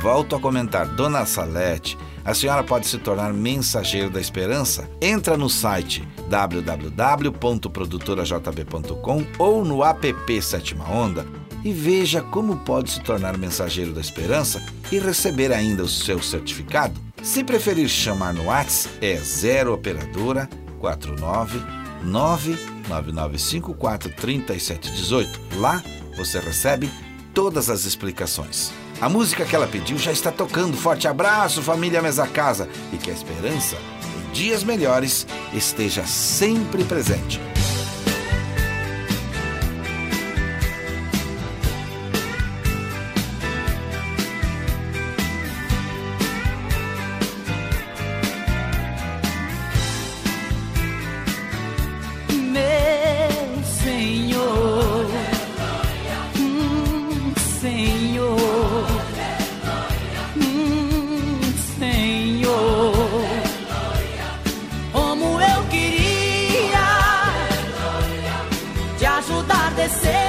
Volto 0.01 0.35
a 0.35 0.39
comentar, 0.39 0.87
Dona 0.87 1.23
Salete, 1.27 1.95
a 2.23 2.33
senhora 2.33 2.63
pode 2.63 2.87
se 2.87 2.97
tornar 2.97 3.33
mensageiro 3.33 4.09
da 4.09 4.21
esperança? 4.21 4.89
Entra 5.01 5.35
no 5.37 5.49
site 5.49 6.07
www.produtorajb.com 6.29 9.25
ou 9.37 9.65
no 9.65 9.83
app 9.83 10.41
Sétima 10.41 10.89
Onda 10.89 11.27
e 11.63 11.71
veja 11.71 12.21
como 12.21 12.57
pode 12.57 12.91
se 12.91 12.99
tornar 13.01 13.37
mensageiro 13.37 13.93
da 13.93 14.01
esperança 14.01 14.61
e 14.91 14.99
receber 14.99 15.51
ainda 15.51 15.83
o 15.83 15.87
seu 15.87 16.21
certificado. 16.21 16.99
Se 17.21 17.43
preferir 17.43 17.87
chamar 17.87 18.33
no 18.33 18.45
WhatsApp, 18.45 19.05
é 19.05 19.17
0 19.17 19.73
operadora 19.73 20.49
49 20.79 21.61
99954 22.03 24.11
3718. 24.15 25.39
Lá 25.57 25.83
você 26.17 26.39
recebe 26.39 26.89
todas 27.33 27.69
as 27.69 27.85
explicações. 27.85 28.73
A 29.01 29.09
música 29.09 29.45
que 29.45 29.55
ela 29.55 29.65
pediu 29.65 29.97
já 29.97 30.11
está 30.11 30.31
tocando. 30.31 30.77
Forte 30.77 31.07
abraço, 31.07 31.63
família 31.63 32.03
Mesa 32.03 32.27
Casa, 32.27 32.69
e 32.93 32.97
que 32.97 33.09
a 33.09 33.13
esperança 33.13 33.75
em 34.05 34.31
dias 34.31 34.63
melhores 34.63 35.25
esteja 35.51 36.05
sempre 36.05 36.83
presente. 36.83 37.50
atardecer. 69.81 70.20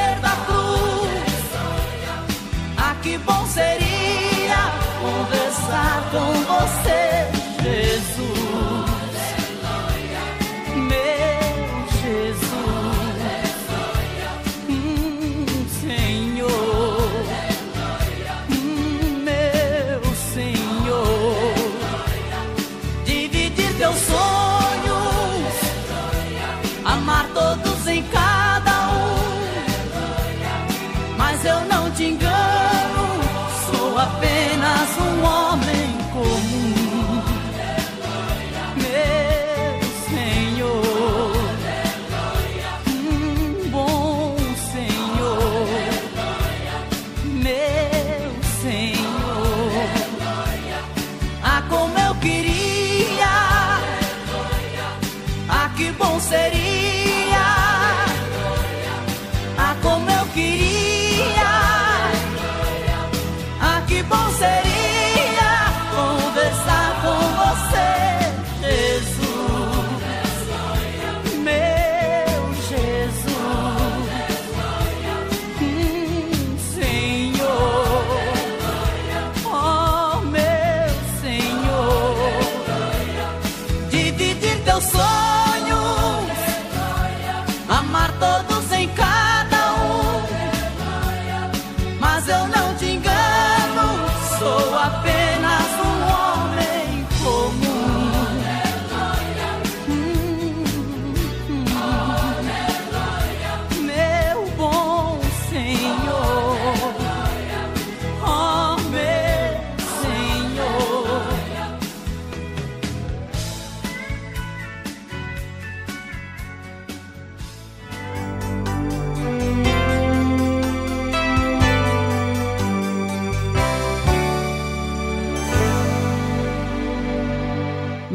So 92.24 92.46
não 92.46 92.61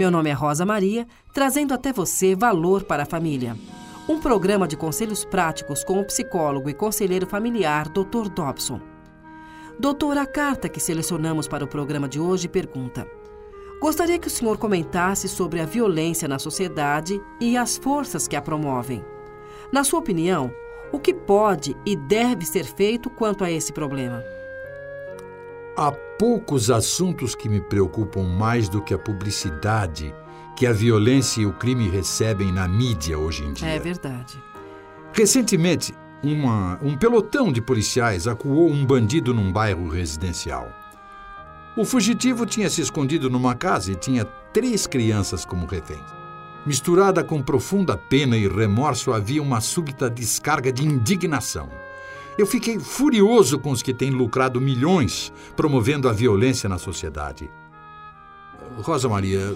Meu 0.08 0.12
nome 0.13 0.30
é 0.30 0.34
Rosa 0.34 0.65
Maria, 0.65 1.06
trazendo 1.34 1.74
até 1.74 1.91
você 1.91 2.34
Valor 2.34 2.86
para 2.86 3.04
a 3.04 3.06
Família. 3.06 3.58
Um 4.08 4.22
programa 4.22 4.65
de 4.65 4.78
conselhos 4.78 5.26
práticos 5.26 5.84
com 5.84 6.00
o 6.00 6.06
psicólogo 6.06 6.70
e 6.70 6.74
conselheiro 6.74 7.28
familiar 7.28 7.89
Dr. 7.89 8.30
Dobson. 8.34 8.80
Doutor, 9.78 10.17
a 10.17 10.26
carta 10.26 10.70
que 10.70 10.80
selecionamos 10.80 11.46
para 11.46 11.65
o 11.65 11.67
programa 11.67 12.08
de 12.08 12.22
hoje 12.22 12.48
pergunta: 12.48 13.06
Gostaria 13.82 14.17
que 14.17 14.30
o 14.30 14.32
senhor 14.32 14.58
comentasse 14.58 15.28
sobre 15.28 15.60
a 15.60 15.65
violência 15.65 16.26
na 16.26 16.39
sociedade 16.39 17.22
e 17.41 17.58
as 17.58 17.76
forças 17.76 18.30
que 18.30 18.38
a 18.38 18.41
promovem. 18.41 19.04
Na 19.74 19.84
sua 19.84 20.00
opinião, 20.00 20.50
o 20.89 21.00
que 21.00 21.13
pode 21.13 21.76
e 21.86 21.98
deve 21.98 22.46
ser 22.46 22.63
feito 22.63 23.10
quanto 23.10 23.43
a 23.43 23.52
esse 23.52 23.74
problema? 23.74 24.24
Há 25.80 25.92
poucos 25.92 26.72
assuntos 26.72 27.36
que 27.36 27.48
me 27.48 27.62
preocupam 27.62 28.24
mais 28.24 28.68
do 28.68 28.82
que 28.82 28.96
a 28.96 28.98
publicidade 28.98 30.12
que 30.56 30.66
a 30.66 30.74
violência 30.74 31.42
e 31.42 31.46
o 31.46 31.54
crime 31.54 31.88
recebem 31.88 32.52
na 32.52 32.68
mídia 32.68 33.20
hoje 33.20 33.44
em 33.44 33.54
dia. 33.54 33.68
É 33.68 33.78
verdade. 33.78 34.42
Recentemente, 35.13 35.94
uma, 36.24 36.80
um 36.82 36.98
pelotão 36.98 37.52
de 37.52 37.62
policiais 37.62 38.28
acuou 38.28 38.72
um 38.72 38.84
bandido 38.84 39.36
num 39.36 39.52
bairro 39.52 39.88
residencial. 39.88 40.68
O 41.78 41.86
fugitivo 41.86 42.48
tinha 42.48 42.72
se 42.72 42.82
escondido 42.82 43.30
numa 43.30 43.54
casa 43.54 43.92
e 43.92 43.96
tinha 43.96 44.26
três 44.52 44.88
crianças 44.88 45.46
como 45.46 45.68
reféns. 45.68 46.12
Misturada 46.66 47.24
com 47.24 47.40
profunda 47.40 47.96
pena 47.96 48.36
e 48.36 48.48
remorso, 48.48 49.13
havia 49.13 49.44
uma 49.44 49.62
súbita 49.62 50.10
descarga 50.10 50.72
de 50.72 50.84
indignação. 50.84 51.70
Eu 52.38 52.45
fiquei 52.45 52.80
furioso 52.80 53.58
com 53.58 53.71
os 53.71 53.82
que 53.82 53.93
têm 53.93 54.12
lucrado 54.12 54.62
milhões 54.62 55.34
promovendo 55.56 56.08
a 56.08 56.13
violência 56.13 56.69
na 56.69 56.78
sociedade. 56.78 57.50
Rosa 58.84 59.10
Maria, 59.10 59.56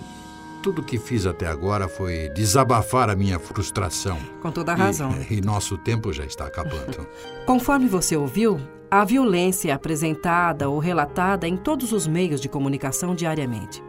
tudo 0.63 0.81
o 0.81 0.83
que 0.83 0.97
fiz 0.97 1.25
até 1.25 1.45
agora 1.45 1.87
foi 1.87 2.29
desabafar 2.29 3.09
a 3.09 3.15
minha 3.15 3.37
frustração. 3.37 4.17
Com 4.41 4.51
toda 4.51 4.71
a 4.71 4.75
razão. 4.75 5.15
E, 5.29 5.37
e 5.37 5.41
nosso 5.41 5.77
tempo 5.77 6.11
já 6.11 6.25
está 6.25 6.45
acabando. 6.45 7.07
Conforme 7.45 7.87
você 7.87 8.15
ouviu, 8.15 8.59
a 8.89 9.05
violência 9.05 9.69
é 9.69 9.73
apresentada 9.73 10.67
ou 10.67 10.79
relatada 10.79 11.47
em 11.47 11.55
todos 11.55 11.91
os 11.91 12.07
meios 12.07 12.41
de 12.41 12.49
comunicação 12.49 13.13
diariamente. 13.13 13.83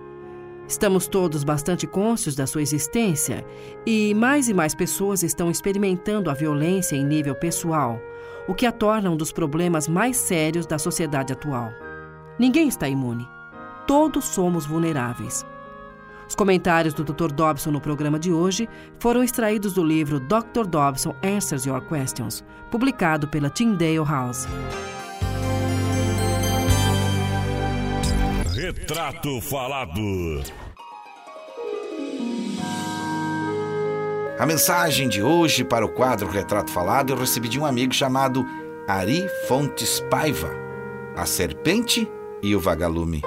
Estamos 0.69 1.07
todos 1.07 1.45
bastante 1.45 1.87
conscientes 1.87 2.35
da 2.35 2.47
sua 2.47 2.63
existência 2.63 3.45
e 3.85 4.15
mais 4.15 4.49
e 4.49 4.55
mais 4.55 4.75
pessoas 4.75 5.23
estão 5.23 5.51
experimentando 5.51 6.31
a 6.31 6.35
violência 6.35 6.97
em 6.97 7.05
nível 7.05 7.35
pessoal, 7.35 8.01
o 8.49 8.55
que 8.55 8.67
a 8.67 8.73
torna 8.73 9.11
um 9.11 9.17
dos 9.17 9.33
problemas 9.33 9.89
mais 9.89 10.17
sérios 10.17 10.67
da 10.67 10.79
sociedade 10.79 11.33
atual. 11.33 11.73
Ninguém 12.39 12.69
está 12.69 12.89
imune. 12.89 13.29
Todos 13.87 14.25
somos 14.25 14.67
vulneráveis. 14.67 15.45
Os 16.29 16.35
comentários 16.35 16.95
do 16.95 17.05
Dr. 17.05 17.31
Dobson 17.31 17.71
no 17.71 17.81
programa 17.81 18.19
de 18.19 18.33
hoje 18.33 18.69
foram 18.99 19.23
extraídos 19.23 19.75
do 19.75 19.85
livro 19.85 20.19
Dr. 20.19 20.67
Dobson 20.67 21.15
Answers 21.23 21.67
Your 21.67 21.83
Questions, 21.83 22.43
publicado 22.71 23.29
pela 23.29 23.51
Tyndale 23.51 24.05
House. 24.05 24.47
Retrato 28.55 29.41
Falado. 29.43 30.62
A 34.43 34.47
mensagem 34.47 35.09
de 35.09 35.23
hoje 35.23 35.63
para 35.63 35.87
o 35.87 35.89
quadro 35.89 36.29
Retrato 36.29 36.69
Falado 36.73 37.13
eu 37.13 37.17
recebi 37.17 37.49
de 37.49 37.61
um 37.61 37.65
amigo 37.65 37.95
chamado 37.95 38.45
Ari 38.89 39.25
Fontes 39.47 40.01
Paiva, 40.11 40.53
A 41.15 41.25
Serpente 41.25 42.11
e 42.43 42.57
o 42.57 42.59
Vagalume. 42.59 43.23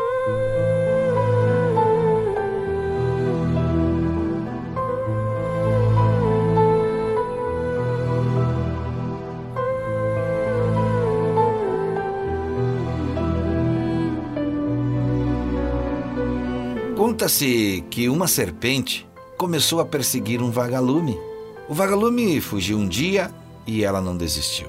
Conta-se 16.98 17.86
que 17.90 18.10
uma 18.10 18.28
serpente 18.28 19.05
começou 19.38 19.80
a 19.80 19.86
perseguir 19.86 20.42
um 20.42 20.50
vagalume. 20.50 21.20
O 21.68 21.74
vagalume 21.74 22.40
fugiu 22.40 22.78
um 22.78 22.88
dia 22.88 23.32
e 23.66 23.84
ela 23.84 24.02
não 24.02 24.16
desistiu. 24.16 24.68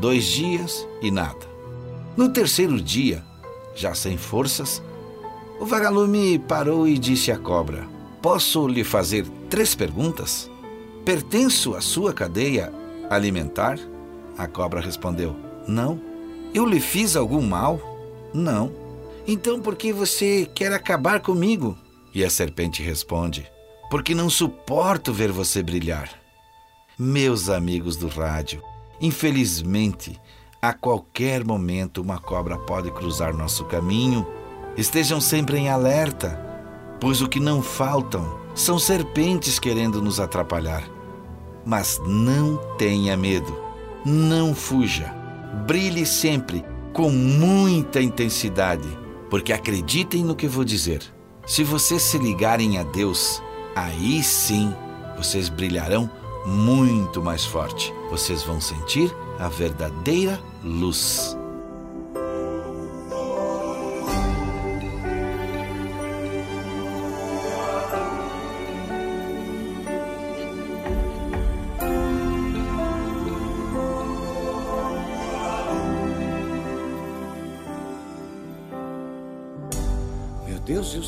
Dois 0.00 0.24
dias 0.24 0.86
e 1.00 1.10
nada. 1.10 1.46
No 2.16 2.28
terceiro 2.28 2.80
dia, 2.80 3.22
já 3.74 3.94
sem 3.94 4.16
forças, 4.16 4.82
o 5.60 5.66
vagalume 5.66 6.38
parou 6.38 6.88
e 6.88 6.98
disse 6.98 7.30
à 7.30 7.38
cobra: 7.38 7.86
Posso 8.20 8.66
lhe 8.66 8.84
fazer 8.84 9.26
três 9.48 9.74
perguntas? 9.74 10.50
Pertenço 11.04 11.74
à 11.74 11.80
sua 11.80 12.12
cadeia 12.12 12.72
alimentar? 13.08 13.78
A 14.36 14.46
cobra 14.46 14.80
respondeu: 14.80 15.36
Não. 15.66 16.00
Eu 16.54 16.66
lhe 16.66 16.80
fiz 16.80 17.16
algum 17.16 17.42
mal? 17.42 17.80
Não. 18.34 18.72
Então 19.26 19.60
por 19.60 19.76
que 19.76 19.92
você 19.92 20.48
quer 20.54 20.72
acabar 20.72 21.20
comigo? 21.20 21.76
E 22.14 22.24
a 22.24 22.30
serpente 22.30 22.82
responde: 22.82 23.51
Porque 23.92 24.14
não 24.14 24.30
suporto 24.30 25.12
ver 25.12 25.30
você 25.30 25.62
brilhar. 25.62 26.08
Meus 26.98 27.50
amigos 27.50 27.94
do 27.94 28.08
rádio, 28.08 28.62
infelizmente, 28.98 30.18
a 30.62 30.72
qualquer 30.72 31.44
momento 31.44 32.00
uma 32.00 32.18
cobra 32.18 32.56
pode 32.56 32.90
cruzar 32.90 33.36
nosso 33.36 33.66
caminho. 33.66 34.26
Estejam 34.78 35.20
sempre 35.20 35.58
em 35.58 35.68
alerta, 35.68 36.40
pois 36.98 37.20
o 37.20 37.28
que 37.28 37.38
não 37.38 37.60
faltam 37.60 38.40
são 38.54 38.78
serpentes 38.78 39.58
querendo 39.58 40.00
nos 40.00 40.18
atrapalhar. 40.18 40.88
Mas 41.62 42.00
não 42.06 42.56
tenha 42.78 43.14
medo, 43.14 43.54
não 44.06 44.54
fuja, 44.54 45.14
brilhe 45.66 46.06
sempre 46.06 46.64
com 46.94 47.10
muita 47.10 48.00
intensidade 48.00 48.88
porque 49.28 49.52
acreditem 49.52 50.24
no 50.24 50.34
que 50.34 50.48
vou 50.48 50.64
dizer. 50.64 51.02
Se 51.46 51.62
vocês 51.62 52.00
se 52.00 52.16
ligarem 52.16 52.78
a 52.78 52.84
Deus, 52.84 53.42
aí 53.74 54.22
sim 54.22 54.74
vocês 55.16 55.48
brilharão 55.48 56.10
muito 56.46 57.22
mais 57.22 57.44
forte. 57.44 57.92
Vocês 58.10 58.42
vão 58.42 58.60
sentir 58.60 59.14
a 59.38 59.48
verdadeira 59.48 60.40
luz. 60.62 61.36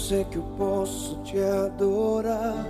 Sei 0.08 0.24
que 0.24 0.36
eu 0.36 0.44
posso 0.58 1.16
te 1.22 1.38
adorar 1.38 2.66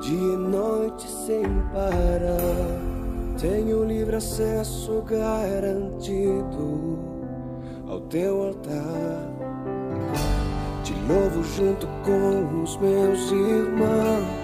dia 0.00 0.18
e 0.18 0.36
noite 0.36 1.08
sem 1.08 1.44
parar. 1.72 3.38
Tenho 3.40 3.84
livre 3.84 4.16
acesso 4.16 5.00
garantido 5.02 6.98
ao 7.86 8.00
teu 8.00 8.48
altar. 8.48 9.30
Te 10.82 10.92
louvo 11.08 11.44
junto 11.44 11.86
com 12.04 12.62
os 12.62 12.76
meus 12.78 13.30
irmãos. 13.30 14.42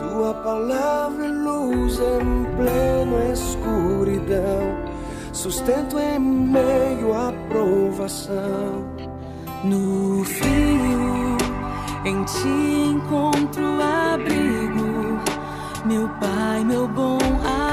Tua 0.00 0.34
palavra 0.34 1.26
é 1.26 1.30
luz 1.30 2.00
em 2.00 2.44
plena 2.56 3.32
escuridão, 3.32 4.76
sustento 5.32 5.96
em 6.00 6.18
meio 6.18 7.14
à 7.14 7.32
provação. 7.48 8.91
No 9.64 10.24
frio, 10.24 11.36
em 12.04 12.24
ti 12.24 12.48
encontro 12.48 13.64
abrigo, 13.80 15.20
meu 15.84 16.08
Pai, 16.20 16.64
meu 16.64 16.88
bom 16.88 17.20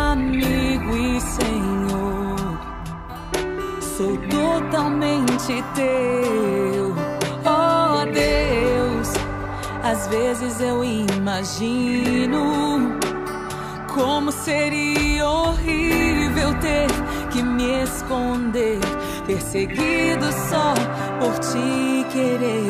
amigo 0.05 0.95
e 0.95 1.19
Senhor. 1.19 2.59
Sou 3.81 4.15
totalmente 4.29 5.63
teu, 5.73 6.93
oh 7.43 8.05
Deus. 8.05 9.13
Às 9.83 10.05
vezes 10.09 10.61
eu 10.61 10.83
imagino 10.83 12.39
como 13.91 14.31
seria 14.31 15.27
horrível 15.27 16.53
ter 16.59 16.87
que 17.31 17.41
me 17.41 17.81
esconder 17.81 18.79
perseguido 19.25 20.18
só 20.49 20.73
por 21.19 21.37
te 21.39 22.05
querer. 22.11 22.67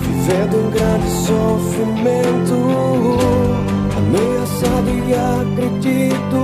Vivendo 0.00 0.56
um 0.56 0.70
grande 0.70 1.10
sofrimento, 1.26 2.56
ameaçado 3.98 4.90
e 4.90 5.14
agredido, 5.14 6.42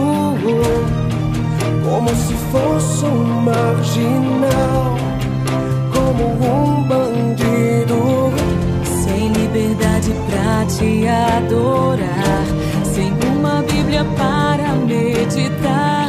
como 1.85 2.09
se 2.11 2.35
fosse 2.53 3.05
um 3.07 3.25
marginal, 3.43 4.97
como 5.93 6.25
um 6.35 6.83
bandido. 6.83 8.33
Sem 9.05 9.33
liberdade 9.33 10.13
pra 10.29 10.67
te 10.67 11.09
adorar, 11.09 12.45
sem 12.95 13.11
uma 13.35 13.63
Bíblia 13.63 14.05
para 14.17 14.75
meditar, 14.75 16.02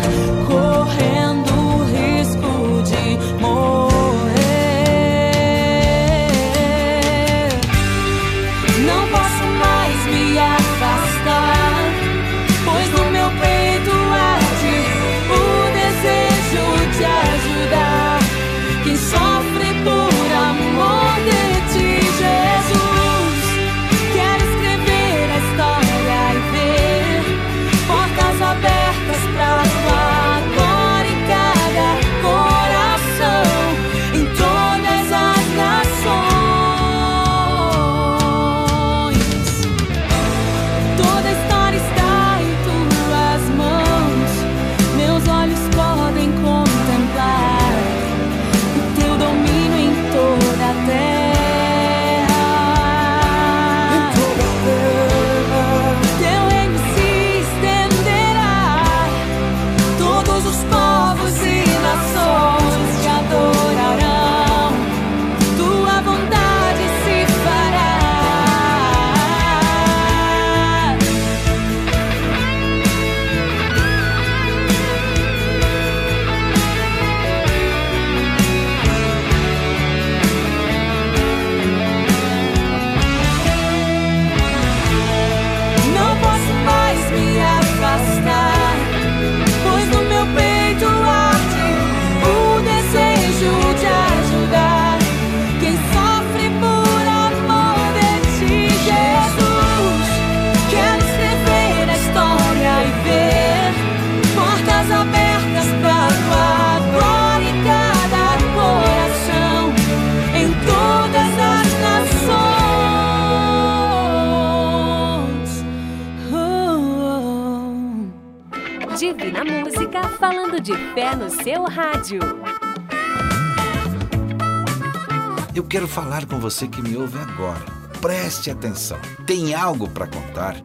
você 126.54 126.68
que 126.68 126.84
me 126.84 126.96
ouve 126.96 127.18
agora. 127.18 127.66
Preste 128.00 128.52
atenção. 128.52 129.00
Tem 129.26 129.56
algo 129.56 129.90
para 129.90 130.06
contar? 130.06 130.56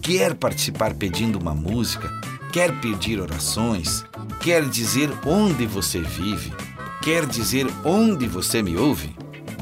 Quer 0.00 0.32
participar 0.34 0.94
pedindo 0.94 1.38
uma 1.38 1.54
música? 1.54 2.08
Quer 2.50 2.72
pedir 2.80 3.20
orações? 3.20 4.02
Quer 4.40 4.66
dizer 4.66 5.10
onde 5.26 5.66
você 5.66 6.00
vive? 6.00 6.54
Quer 7.02 7.26
dizer 7.26 7.66
onde 7.84 8.26
você 8.26 8.62
me 8.62 8.78
ouve? 8.78 9.14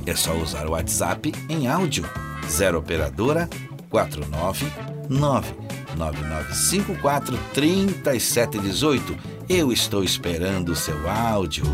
É 0.07 0.15
só 0.15 0.37
usar 0.37 0.65
o 0.67 0.73
WhatsApp 0.73 1.33
em 1.49 1.67
áudio. 1.67 2.09
0 2.49 2.79
operadora 2.79 3.51
49 3.91 4.67
99954 5.09 7.37
3718. 7.53 9.17
Eu 9.49 9.73
estou 9.73 10.05
esperando 10.05 10.69
o 10.71 10.77
seu 10.77 11.11
áudio. 11.11 11.65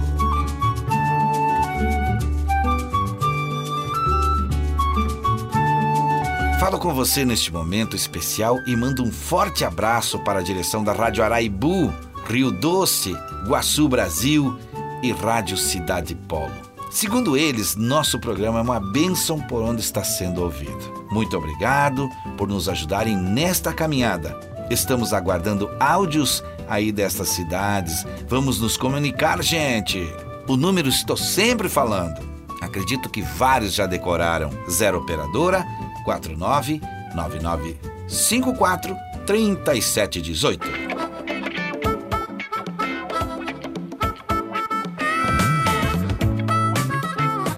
Falo 6.61 6.79
com 6.79 6.93
você 6.93 7.25
neste 7.25 7.51
momento 7.51 7.97
especial 7.97 8.59
e 8.67 8.77
mando 8.77 9.03
um 9.03 9.11
forte 9.11 9.65
abraço 9.65 10.19
para 10.19 10.41
a 10.41 10.43
direção 10.43 10.85
da 10.85 10.93
Rádio 10.93 11.25
Araibu, 11.25 11.91
Rio 12.27 12.51
Doce, 12.51 13.17
Guaçu 13.49 13.89
Brasil 13.89 14.59
e 15.03 15.11
Rádio 15.11 15.57
Cidade 15.57 16.15
Polo. 16.15 16.53
Segundo 16.91 17.35
eles, 17.35 17.77
nosso 17.77 18.19
programa 18.19 18.59
é 18.59 18.63
uma 18.63 18.79
bênção 18.79 19.41
por 19.41 19.63
onde 19.63 19.81
está 19.81 20.05
sendo 20.05 20.43
ouvido. 20.43 21.07
Muito 21.11 21.35
obrigado 21.35 22.07
por 22.37 22.47
nos 22.47 22.69
ajudarem 22.69 23.17
nesta 23.17 23.73
caminhada. 23.73 24.39
Estamos 24.69 25.15
aguardando 25.15 25.71
áudios 25.81 26.45
aí 26.69 26.93
destas 26.93 27.31
cidades. 27.31 28.05
Vamos 28.29 28.61
nos 28.61 28.77
comunicar, 28.77 29.43
gente. 29.43 30.07
O 30.47 30.59
número 30.59 30.91
estou 30.91 31.17
sempre 31.17 31.71
falando. 31.71 32.21
Acredito 32.61 33.09
que 33.09 33.23
vários 33.23 33.73
já 33.73 33.87
decoraram. 33.87 34.51
Zero 34.69 34.99
Operadora 34.99 35.67
49 36.05 36.81
9954 37.15 38.97
3718. 39.27 40.91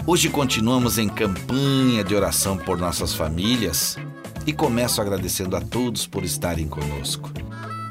Hoje 0.04 0.28
continuamos 0.28 0.98
em 0.98 1.08
campanha 1.08 2.04
de 2.04 2.14
oração 2.14 2.58
por 2.58 2.76
nossas 2.76 3.14
famílias 3.14 3.96
e 4.46 4.52
começo 4.52 5.00
agradecendo 5.00 5.56
a 5.56 5.60
todos 5.60 6.06
por 6.06 6.24
estarem 6.24 6.68
conosco. 6.68 7.30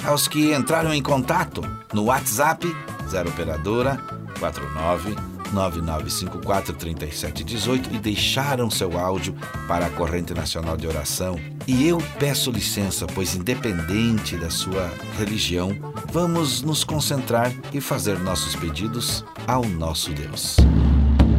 Aos 0.04 0.28
que 0.28 0.54
entraram 0.54 0.94
em 0.94 1.02
contato 1.02 1.62
no 1.94 2.06
WhatsApp 2.06 2.68
0 3.08 3.30
operadora 3.30 4.00
49 4.40 5.16
99543718 5.54 7.94
e 7.94 8.00
deixaram 8.00 8.70
seu 8.70 9.00
áudio 9.00 9.34
para 9.68 9.86
a 9.86 9.90
Corrente 9.90 10.34
Nacional 10.34 10.76
de 10.78 10.88
Oração. 10.88 11.40
E 11.68 11.88
eu 11.88 12.00
peço 12.20 12.52
licença, 12.52 13.08
pois 13.08 13.36
independente 13.36 14.36
da 14.38 14.50
sua 14.50 14.92
religião, 15.18 15.74
vamos 16.12 16.62
nos 16.62 16.84
concentrar 16.84 17.54
e 17.74 17.80
fazer 17.80 18.20
nossos 18.20 18.54
pedidos 18.56 19.24
ao 19.48 19.64
nosso 19.64 20.12
Deus. 20.12 20.58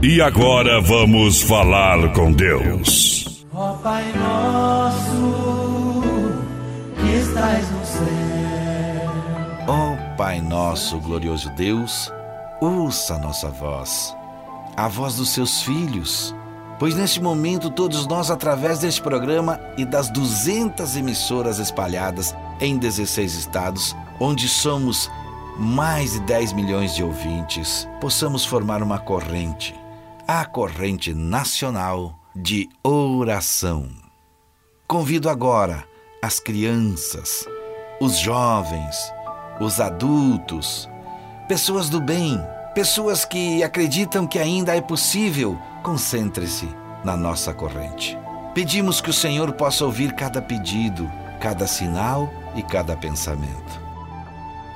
E 0.03 0.21
agora 0.21 0.81
vamos 0.81 1.43
falar 1.43 2.13
com 2.13 2.33
Deus. 2.33 3.45
Ó 3.55 3.75
Pai 3.75 4.11
nosso, 4.15 5.35
que 6.97 7.17
estás 7.19 7.71
no 7.71 7.85
céu. 7.85 9.13
Ó 9.69 9.95
Pai 10.17 10.41
nosso, 10.41 10.99
glorioso 10.99 11.51
Deus, 11.51 12.11
ouça 12.63 13.17
a 13.17 13.19
nossa 13.19 13.49
voz, 13.49 14.17
a 14.77 14.87
voz 14.87 15.17
dos 15.17 15.31
seus 15.31 15.63
filhos, 15.63 16.33
pois 16.79 16.95
neste 16.95 17.21
momento 17.21 17.69
todos 17.69 18.07
nós, 18.07 18.31
através 18.31 18.79
deste 18.79 19.03
programa 19.03 19.59
e 19.77 19.85
das 19.85 20.09
200 20.11 20.97
emissoras 20.97 21.59
espalhadas 21.59 22.33
em 22.61 22.79
16 22.79 23.35
estados, 23.35 23.97
onde 24.21 24.49
somos 24.49 25.11
mais 25.59 26.13
de 26.13 26.21
10 26.21 26.53
milhões 26.53 26.95
de 26.95 27.03
ouvintes, 27.03 27.89
possamos 28.01 28.45
formar 28.45 28.81
uma 28.81 29.01
corrente, 29.01 29.75
a 30.29 30.45
corrente 30.45 31.13
nacional 31.13 32.17
de 32.35 32.69
oração. 32.85 33.89
Convido 34.87 35.29
agora 35.29 35.85
as 36.23 36.39
crianças, 36.39 37.45
os 38.01 38.19
jovens, 38.19 39.13
os 39.61 39.81
adultos, 39.81 40.89
pessoas 41.53 41.91
do 41.91 42.01
bem, 42.01 42.43
pessoas 42.75 43.27
que 43.27 43.63
acreditam 43.63 44.27
que 44.27 44.39
ainda 44.39 44.75
é 44.75 44.81
possível, 44.81 45.59
concentre-se 45.83 46.67
na 47.05 47.15
nossa 47.15 47.53
corrente. 47.53 48.19
Pedimos 48.55 49.03
que 49.03 49.11
o 49.11 49.13
Senhor 49.13 49.53
possa 49.53 49.85
ouvir 49.85 50.15
cada 50.15 50.41
pedido, 50.41 51.13
cada 51.43 51.67
sinal 51.67 52.33
e 52.57 52.63
cada 52.63 52.97
pensamento. 52.97 53.79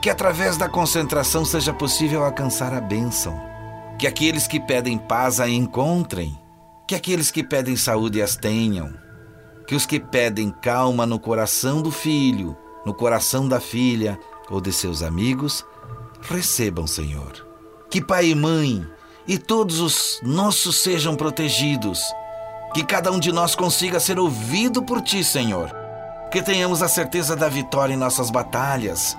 Que 0.03 0.11
através 0.11 0.59
da 0.59 0.69
concentração 0.69 1.47
seja 1.47 1.73
possível 1.73 2.23
alcançar 2.23 2.75
a 2.75 2.81
bênção. 2.81 3.41
Que 3.99 4.07
aqueles 4.07 4.47
que 4.47 4.61
pedem 4.61 4.99
paz 4.99 5.41
a 5.41 5.49
encontrem. 5.49 6.39
Que 6.87 6.95
aqueles 6.95 7.31
que 7.31 7.43
pedem 7.43 7.75
saúde 7.75 8.21
as 8.21 8.37
tenham. 8.37 8.93
Que 9.67 9.75
os 9.75 9.87
que 9.87 9.99
pedem 9.99 10.51
calma 10.51 11.07
no 11.07 11.19
coração 11.19 11.81
do 11.81 11.91
filho, 11.91 12.55
no 12.85 12.93
coração 12.93 13.49
da 13.49 13.61
filha 13.61 14.19
ou 14.51 14.61
de 14.61 14.75
seus 14.75 15.03
amigos, 15.03 15.65
recebam, 16.29 16.87
Senhor. 16.87 17.47
Que 17.91 18.01
pai 18.01 18.29
e 18.29 18.35
mãe 18.35 18.87
e 19.27 19.39
todos 19.39 19.81
os 19.81 20.21
nossos 20.23 20.77
sejam 20.77 21.17
protegidos. 21.17 22.01
Que 22.75 22.85
cada 22.85 23.11
um 23.11 23.19
de 23.19 23.33
nós 23.33 23.55
consiga 23.55 23.99
ser 23.99 24.19
ouvido 24.19 24.83
por 24.83 25.01
ti, 25.01 25.25
Senhor. 25.25 25.71
Que 26.31 26.43
tenhamos 26.43 26.83
a 26.83 26.89
certeza 26.89 27.35
da 27.35 27.49
vitória 27.49 27.95
em 27.95 27.97
nossas 27.97 28.31
batalhas. 28.31 29.17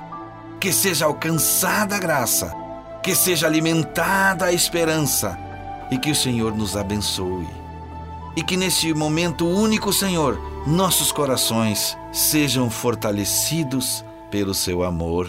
Que 0.59 0.71
seja 0.71 1.05
alcançada 1.05 1.95
a 1.95 1.99
graça. 1.99 2.53
Que 3.01 3.15
seja 3.15 3.47
alimentada 3.47 4.45
a 4.45 4.53
esperança. 4.53 5.37
E 5.89 5.97
que 5.97 6.11
o 6.11 6.15
Senhor 6.15 6.55
nos 6.55 6.77
abençoe. 6.77 7.47
E 8.35 8.43
que 8.43 8.55
neste 8.55 8.93
momento 8.93 9.47
único, 9.47 9.91
Senhor, 9.91 10.39
nossos 10.67 11.11
corações 11.11 11.97
sejam 12.13 12.69
fortalecidos 12.69 14.05
pelo 14.29 14.53
seu 14.53 14.83
amor. 14.83 15.27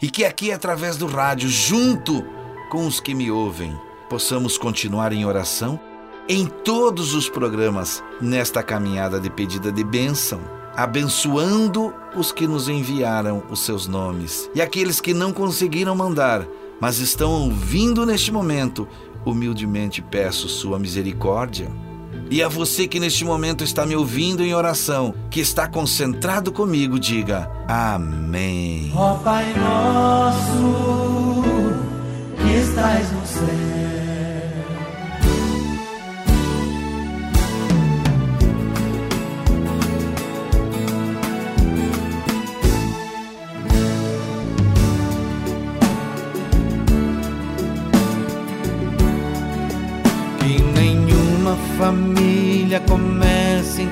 E 0.00 0.08
que 0.08 0.24
aqui, 0.24 0.52
através 0.52 0.96
do 0.96 1.06
rádio, 1.06 1.48
junto 1.48 2.24
com 2.70 2.86
os 2.86 3.00
que 3.00 3.14
me 3.14 3.30
ouvem, 3.30 3.76
possamos 4.08 4.56
continuar 4.56 5.12
em 5.12 5.24
oração 5.24 5.80
em 6.28 6.46
todos 6.46 7.14
os 7.14 7.28
programas 7.28 8.02
nesta 8.20 8.62
caminhada 8.62 9.18
de 9.18 9.30
pedida 9.30 9.72
de 9.72 9.82
bênção, 9.82 10.40
abençoando 10.76 11.92
os 12.14 12.30
que 12.30 12.46
nos 12.46 12.68
enviaram 12.68 13.42
os 13.50 13.60
seus 13.60 13.86
nomes 13.86 14.50
e 14.54 14.60
aqueles 14.60 15.00
que 15.00 15.14
não 15.14 15.32
conseguiram 15.32 15.96
mandar, 15.96 16.46
mas 16.80 16.98
estão 16.98 17.30
ouvindo 17.30 18.04
neste 18.04 18.30
momento, 18.30 18.86
humildemente 19.24 20.02
peço 20.02 20.48
sua 20.48 20.78
misericórdia. 20.78 21.87
E 22.30 22.42
a 22.42 22.48
você 22.48 22.86
que 22.86 23.00
neste 23.00 23.24
momento 23.24 23.64
está 23.64 23.86
me 23.86 23.96
ouvindo 23.96 24.42
em 24.42 24.54
oração, 24.54 25.14
que 25.30 25.40
está 25.40 25.66
concentrado 25.66 26.52
comigo, 26.52 26.98
diga 26.98 27.50
Amém. 27.66 28.92
Ó 28.94 29.14
Pai 29.14 29.54
nosso, 29.54 31.42
que 32.36 32.52
estás 32.52 33.12
no 33.12 33.26
céu. 33.26 33.67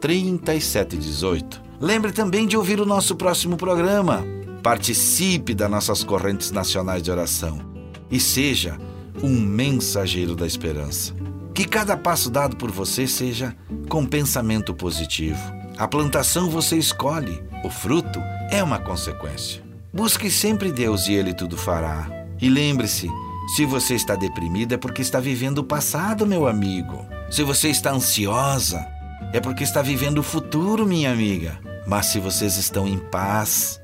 3718. 0.00 1.62
Lembre 1.80 2.10
também 2.10 2.44
de 2.44 2.56
ouvir 2.56 2.80
o 2.80 2.86
nosso 2.86 3.14
próximo 3.14 3.56
programa. 3.56 4.41
Participe 4.62 5.54
das 5.54 5.68
nossas 5.68 6.04
correntes 6.04 6.52
nacionais 6.52 7.02
de 7.02 7.10
oração 7.10 7.60
e 8.08 8.20
seja 8.20 8.78
um 9.20 9.40
mensageiro 9.40 10.36
da 10.36 10.46
esperança. 10.46 11.14
Que 11.52 11.64
cada 11.64 11.96
passo 11.96 12.30
dado 12.30 12.56
por 12.56 12.70
você 12.70 13.06
seja 13.06 13.56
com 13.88 14.06
pensamento 14.06 14.72
positivo. 14.72 15.40
A 15.76 15.88
plantação 15.88 16.48
você 16.48 16.76
escolhe, 16.76 17.42
o 17.64 17.70
fruto 17.70 18.20
é 18.50 18.62
uma 18.62 18.78
consequência. 18.78 19.62
Busque 19.92 20.30
sempre 20.30 20.70
Deus 20.70 21.08
e 21.08 21.12
Ele 21.12 21.34
tudo 21.34 21.56
fará. 21.56 22.08
E 22.40 22.48
lembre-se: 22.48 23.08
se 23.56 23.64
você 23.66 23.94
está 23.94 24.14
deprimido 24.14 24.74
é 24.74 24.76
porque 24.76 25.02
está 25.02 25.18
vivendo 25.18 25.58
o 25.58 25.64
passado, 25.64 26.24
meu 26.24 26.46
amigo. 26.46 27.04
Se 27.30 27.42
você 27.42 27.68
está 27.68 27.90
ansiosa, 27.90 28.86
é 29.32 29.40
porque 29.40 29.64
está 29.64 29.82
vivendo 29.82 30.18
o 30.18 30.22
futuro, 30.22 30.86
minha 30.86 31.10
amiga. 31.10 31.58
Mas 31.86 32.06
se 32.06 32.20
vocês 32.20 32.56
estão 32.56 32.86
em 32.86 32.98
paz, 32.98 33.80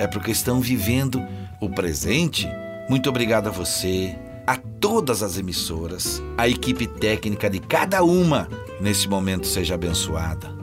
é 0.00 0.06
porque 0.06 0.30
estão 0.30 0.60
vivendo 0.60 1.22
o 1.60 1.68
presente. 1.68 2.48
Muito 2.88 3.10
obrigado 3.10 3.48
a 3.48 3.50
você, 3.50 4.16
a 4.46 4.56
todas 4.56 5.22
as 5.22 5.36
emissoras, 5.36 6.22
a 6.38 6.48
equipe 6.48 6.86
técnica 6.86 7.50
de 7.50 7.60
cada 7.60 8.02
uma 8.02 8.48
nesse 8.80 9.06
momento 9.06 9.46
seja 9.46 9.74
abençoada. 9.74 10.58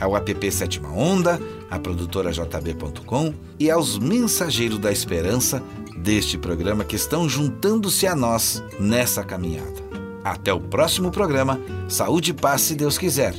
Ao 0.00 0.16
app 0.16 0.50
Sétima 0.50 0.88
Onda, 0.88 1.38
a 1.70 1.78
produtora 1.78 2.32
JB.com 2.32 3.34
e 3.60 3.70
aos 3.70 3.98
mensageiros 3.98 4.78
da 4.78 4.90
esperança 4.90 5.62
deste 5.98 6.38
programa 6.38 6.82
que 6.82 6.96
estão 6.96 7.28
juntando-se 7.28 8.06
a 8.06 8.16
nós 8.16 8.62
nessa 8.80 9.22
caminhada. 9.22 9.86
Até 10.24 10.52
o 10.52 10.60
próximo 10.60 11.10
programa. 11.10 11.60
Saúde 11.88 12.30
e 12.30 12.34
paz, 12.34 12.62
se 12.62 12.74
Deus 12.74 12.96
quiser. 12.96 13.34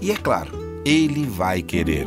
E 0.00 0.12
é 0.12 0.16
claro, 0.16 0.52
Ele 0.84 1.26
vai 1.26 1.62
querer. 1.62 2.06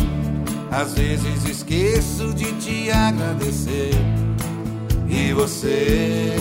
Às 0.71 0.93
vezes 0.93 1.43
esqueço 1.45 2.33
de 2.33 2.53
te 2.53 2.89
agradecer. 2.89 3.91
E 5.09 5.33
você 5.33 6.33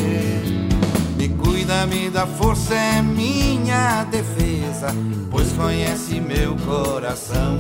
me 1.17 1.29
cuida, 1.31 1.85
me 1.89 2.09
dá 2.09 2.29
força, 2.29 2.73
é 2.73 3.03
minha 3.03 4.05
defesa, 4.05 4.95
pois 5.33 5.51
conhece 5.53 6.21
meu 6.21 6.55
coração. 6.65 7.59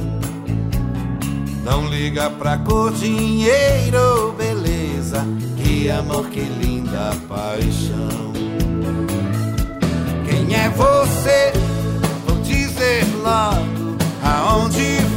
Não 1.65 1.89
liga 1.89 2.31
pra 2.31 2.57
cor, 2.59 2.93
dinheiro, 2.93 4.33
beleza, 4.39 5.27
que 5.57 5.91
amor, 5.91 6.29
que 6.31 6.41
linda 6.41 7.13
paixão. 7.29 8.33
Quem 10.25 10.55
é 10.55 10.69
você? 10.71 11.53
Vou 12.27 12.41
dizer 12.43 13.05
logo, 13.23 13.97
aonde 14.23 15.10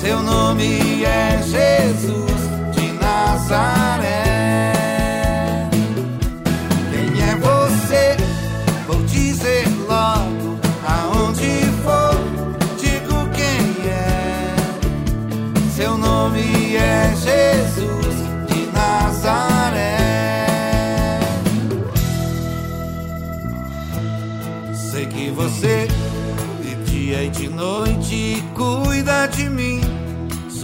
Seu 0.00 0.22
nome 0.22 1.04
é 1.04 1.42
Jesus 1.42 2.40
de 2.72 2.90
Nazaré. 2.92 4.72
Quem 6.90 7.22
é 7.22 7.36
você? 7.36 8.16
Vou 8.86 9.02
dizer 9.02 9.66
logo, 9.86 10.58
aonde 10.88 11.66
for, 11.84 12.16
digo 12.78 13.28
quem 13.34 13.90
é. 13.90 14.56
Seu 15.76 15.98
nome 15.98 16.76
é 16.76 17.12
Jesus 17.14 18.16
de 18.48 18.72
Nazaré. 18.72 19.98
Sei 24.72 25.04
que 25.04 25.30
você 25.30 25.88
de 26.62 26.74
dia 26.90 27.24
e 27.24 27.28
de 27.28 27.48
noite 27.50 28.42
cuida 28.54 29.26
de 29.26 29.50
mim. 29.50 29.79